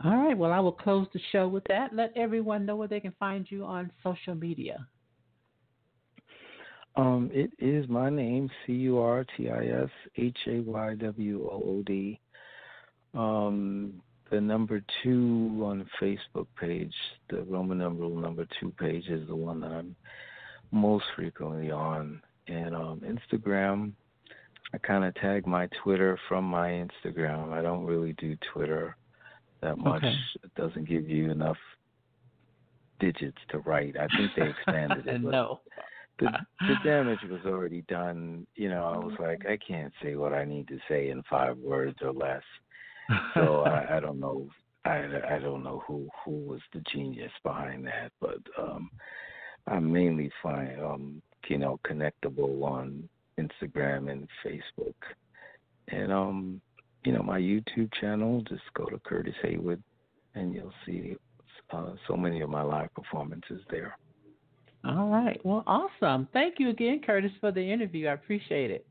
All 0.04 0.16
right. 0.16 0.36
Well, 0.36 0.52
I 0.52 0.60
will 0.60 0.72
close 0.72 1.06
the 1.12 1.20
show 1.30 1.46
with 1.46 1.64
that. 1.68 1.94
Let 1.94 2.12
everyone 2.16 2.66
know 2.66 2.76
where 2.76 2.88
they 2.88 3.00
can 3.00 3.14
find 3.18 3.46
you 3.48 3.64
on 3.64 3.92
social 4.02 4.34
media. 4.34 4.86
Um, 6.96 7.30
it 7.32 7.50
is 7.58 7.88
my 7.88 8.10
name, 8.10 8.50
C 8.66 8.72
U 8.72 8.98
R 8.98 9.24
T 9.36 9.48
I 9.48 9.66
S 9.82 9.90
H 10.16 10.36
A 10.48 10.60
Y 10.60 10.94
W 10.94 11.48
O 11.50 11.62
O 11.64 11.82
D. 11.86 12.20
Um, 13.14 14.02
the 14.30 14.40
number 14.40 14.82
two 15.02 15.62
on 15.64 15.78
the 15.78 15.86
Facebook 16.06 16.46
page, 16.58 16.94
the 17.30 17.42
Roman 17.42 17.78
numeral 17.78 18.16
number 18.16 18.46
two 18.58 18.72
page, 18.78 19.06
is 19.08 19.26
the 19.28 19.36
one 19.36 19.60
that 19.60 19.70
I'm 19.70 19.94
most 20.70 21.04
frequently 21.14 21.70
on. 21.70 22.20
And 22.48 22.74
um, 22.74 23.02
Instagram, 23.06 23.92
I 24.74 24.78
kind 24.78 25.04
of 25.04 25.14
tag 25.16 25.46
my 25.46 25.68
Twitter 25.82 26.18
from 26.28 26.44
my 26.44 26.68
Instagram. 26.68 27.52
I 27.52 27.62
don't 27.62 27.84
really 27.84 28.14
do 28.14 28.36
Twitter 28.52 28.96
that 29.60 29.78
much. 29.78 30.02
Okay. 30.02 30.14
It 30.42 30.54
doesn't 30.54 30.88
give 30.88 31.08
you 31.08 31.30
enough 31.30 31.58
digits 32.98 33.38
to 33.50 33.58
write. 33.60 33.96
I 33.98 34.06
think 34.16 34.30
they 34.36 34.48
expanded 34.48 35.06
it. 35.06 35.20
no. 35.22 35.60
The, 36.18 36.28
the 36.60 36.74
damage 36.84 37.18
was 37.28 37.40
already 37.46 37.82
done. 37.82 38.46
You 38.54 38.70
know, 38.70 38.84
I 38.84 38.96
was 38.96 39.14
like, 39.18 39.44
I 39.46 39.56
can't 39.56 39.92
say 40.02 40.14
what 40.14 40.32
I 40.32 40.44
need 40.44 40.68
to 40.68 40.78
say 40.88 41.10
in 41.10 41.22
five 41.28 41.58
words 41.58 41.98
or 42.02 42.12
less. 42.12 42.42
So 43.34 43.62
I, 43.66 43.96
I 43.96 44.00
don't 44.00 44.20
know. 44.20 44.48
I, 44.84 45.04
I 45.28 45.38
don't 45.38 45.62
know 45.62 45.82
who 45.86 46.08
who 46.24 46.30
was 46.30 46.60
the 46.72 46.82
genius 46.92 47.30
behind 47.44 47.86
that, 47.86 48.10
but 48.20 48.38
um 48.58 48.90
I 49.66 49.78
mainly 49.78 50.30
find 50.42 50.80
um, 50.80 51.22
you 51.48 51.58
know, 51.58 51.78
connectable 51.86 52.62
on 52.62 53.08
Instagram 53.38 54.10
and 54.10 54.28
Facebook. 54.44 54.94
And 55.88 56.12
um, 56.12 56.60
you 57.04 57.12
know, 57.12 57.22
my 57.22 57.38
YouTube 57.38 57.92
channel, 58.00 58.42
just 58.48 58.62
go 58.74 58.84
to 58.86 58.98
Curtis 59.00 59.34
Haywood 59.42 59.82
and 60.34 60.54
you'll 60.54 60.72
see 60.86 61.16
uh, 61.70 61.90
so 62.06 62.16
many 62.16 62.40
of 62.40 62.50
my 62.50 62.62
live 62.62 62.92
performances 62.94 63.60
there. 63.70 63.96
All 64.84 65.08
right. 65.08 65.40
Well, 65.44 65.62
awesome. 65.66 66.28
Thank 66.32 66.54
you 66.58 66.70
again, 66.70 67.00
Curtis, 67.04 67.30
for 67.40 67.52
the 67.52 67.60
interview. 67.60 68.08
I 68.08 68.12
appreciate 68.12 68.70
it. 68.70 68.86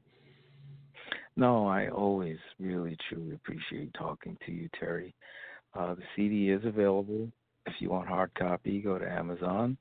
No, 1.36 1.68
I 1.68 1.90
always 1.90 2.38
really 2.60 2.98
truly 3.10 3.36
appreciate 3.36 3.94
talking 3.94 4.38
to 4.46 4.52
you, 4.52 4.70
Terry. 4.80 5.14
Uh, 5.74 5.96
the 5.96 6.04
CD 6.16 6.50
is 6.50 6.64
available. 6.66 7.30
If 7.66 7.74
you 7.80 7.90
want 7.90 8.08
hard 8.08 8.34
copy, 8.36 8.82
go 8.82 8.98
to 8.98 9.10
Amazon. 9.10 9.78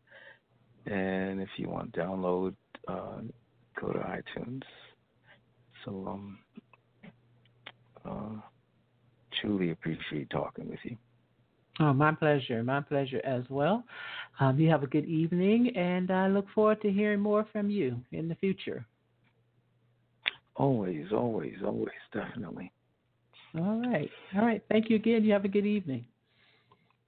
And 0.87 1.41
if 1.41 1.49
you 1.57 1.69
want 1.69 1.93
download, 1.93 2.55
uh, 2.89 3.21
go 3.81 3.93
to 3.93 3.99
iTunes. 3.99 4.63
So 5.85 6.07
um, 6.09 6.39
uh, 8.05 8.41
truly 9.41 9.71
appreciate 9.71 10.31
talking 10.31 10.69
with 10.69 10.79
you. 10.85 10.97
Oh, 11.79 11.93
my 11.95 12.13
pleasure. 12.13 12.63
My 12.63 12.81
pleasure 12.81 13.21
as 13.25 13.43
well. 13.49 13.85
Um, 14.39 14.59
you 14.59 14.69
have 14.69 14.83
a 14.83 14.87
good 14.87 15.07
evening, 15.07 15.75
and 15.77 16.11
I 16.11 16.29
look 16.29 16.47
forward 16.55 16.83
to 16.83 16.91
hearing 16.91 17.21
more 17.21 17.47
from 17.53 17.71
you 17.71 17.99
in 18.13 18.29
the 18.29 18.35
future. 18.35 18.85
Always, 20.57 21.07
always, 21.13 21.55
always, 21.65 21.89
definitely. 22.13 22.71
All 23.59 23.83
right. 23.91 24.11
All 24.37 24.45
right. 24.45 24.63
Thank 24.69 24.91
you 24.91 24.97
again. 24.97 25.25
You 25.25 25.33
have 25.33 25.45
a 25.45 25.49
good 25.49 25.67
evening. 25.67 26.05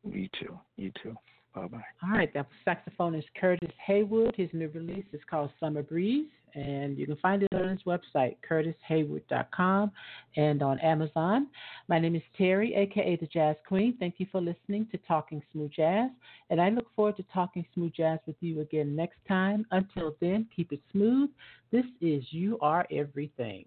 You 0.08 0.28
too. 0.40 0.58
You 0.76 0.90
too. 1.02 1.14
Bye 1.54 1.66
bye. 1.66 1.82
All 2.02 2.10
right, 2.10 2.32
that 2.32 2.46
saxophonist 2.66 3.26
Curtis 3.38 3.70
Haywood. 3.86 4.34
His 4.36 4.48
new 4.54 4.68
release 4.68 5.04
is 5.12 5.20
called 5.28 5.50
Summer 5.60 5.82
Breeze, 5.82 6.30
and 6.54 6.96
you 6.96 7.06
can 7.06 7.16
find 7.16 7.42
it 7.42 7.52
on 7.52 7.68
his 7.68 7.82
website, 7.82 8.36
curtishaywood.com, 8.48 9.92
and 10.36 10.62
on 10.62 10.78
Amazon. 10.78 11.48
My 11.88 11.98
name 11.98 12.16
is 12.16 12.22
Terry, 12.38 12.74
aka 12.74 13.16
the 13.16 13.26
Jazz 13.26 13.56
Queen. 13.68 13.94
Thank 14.00 14.14
you 14.16 14.26
for 14.32 14.40
listening 14.40 14.86
to 14.92 14.98
Talking 15.06 15.42
Smooth 15.52 15.72
Jazz, 15.72 16.10
and 16.48 16.58
I 16.58 16.70
look 16.70 16.86
forward 16.96 17.18
to 17.18 17.24
talking 17.34 17.66
smooth 17.74 17.92
jazz 17.94 18.18
with 18.26 18.36
you 18.40 18.60
again 18.60 18.96
next 18.96 19.18
time. 19.28 19.66
Until 19.72 20.16
then, 20.20 20.46
keep 20.56 20.72
it 20.72 20.80
smooth. 20.90 21.28
This 21.70 21.86
is 22.00 22.24
You 22.30 22.58
Are 22.60 22.86
Everything. 22.90 23.66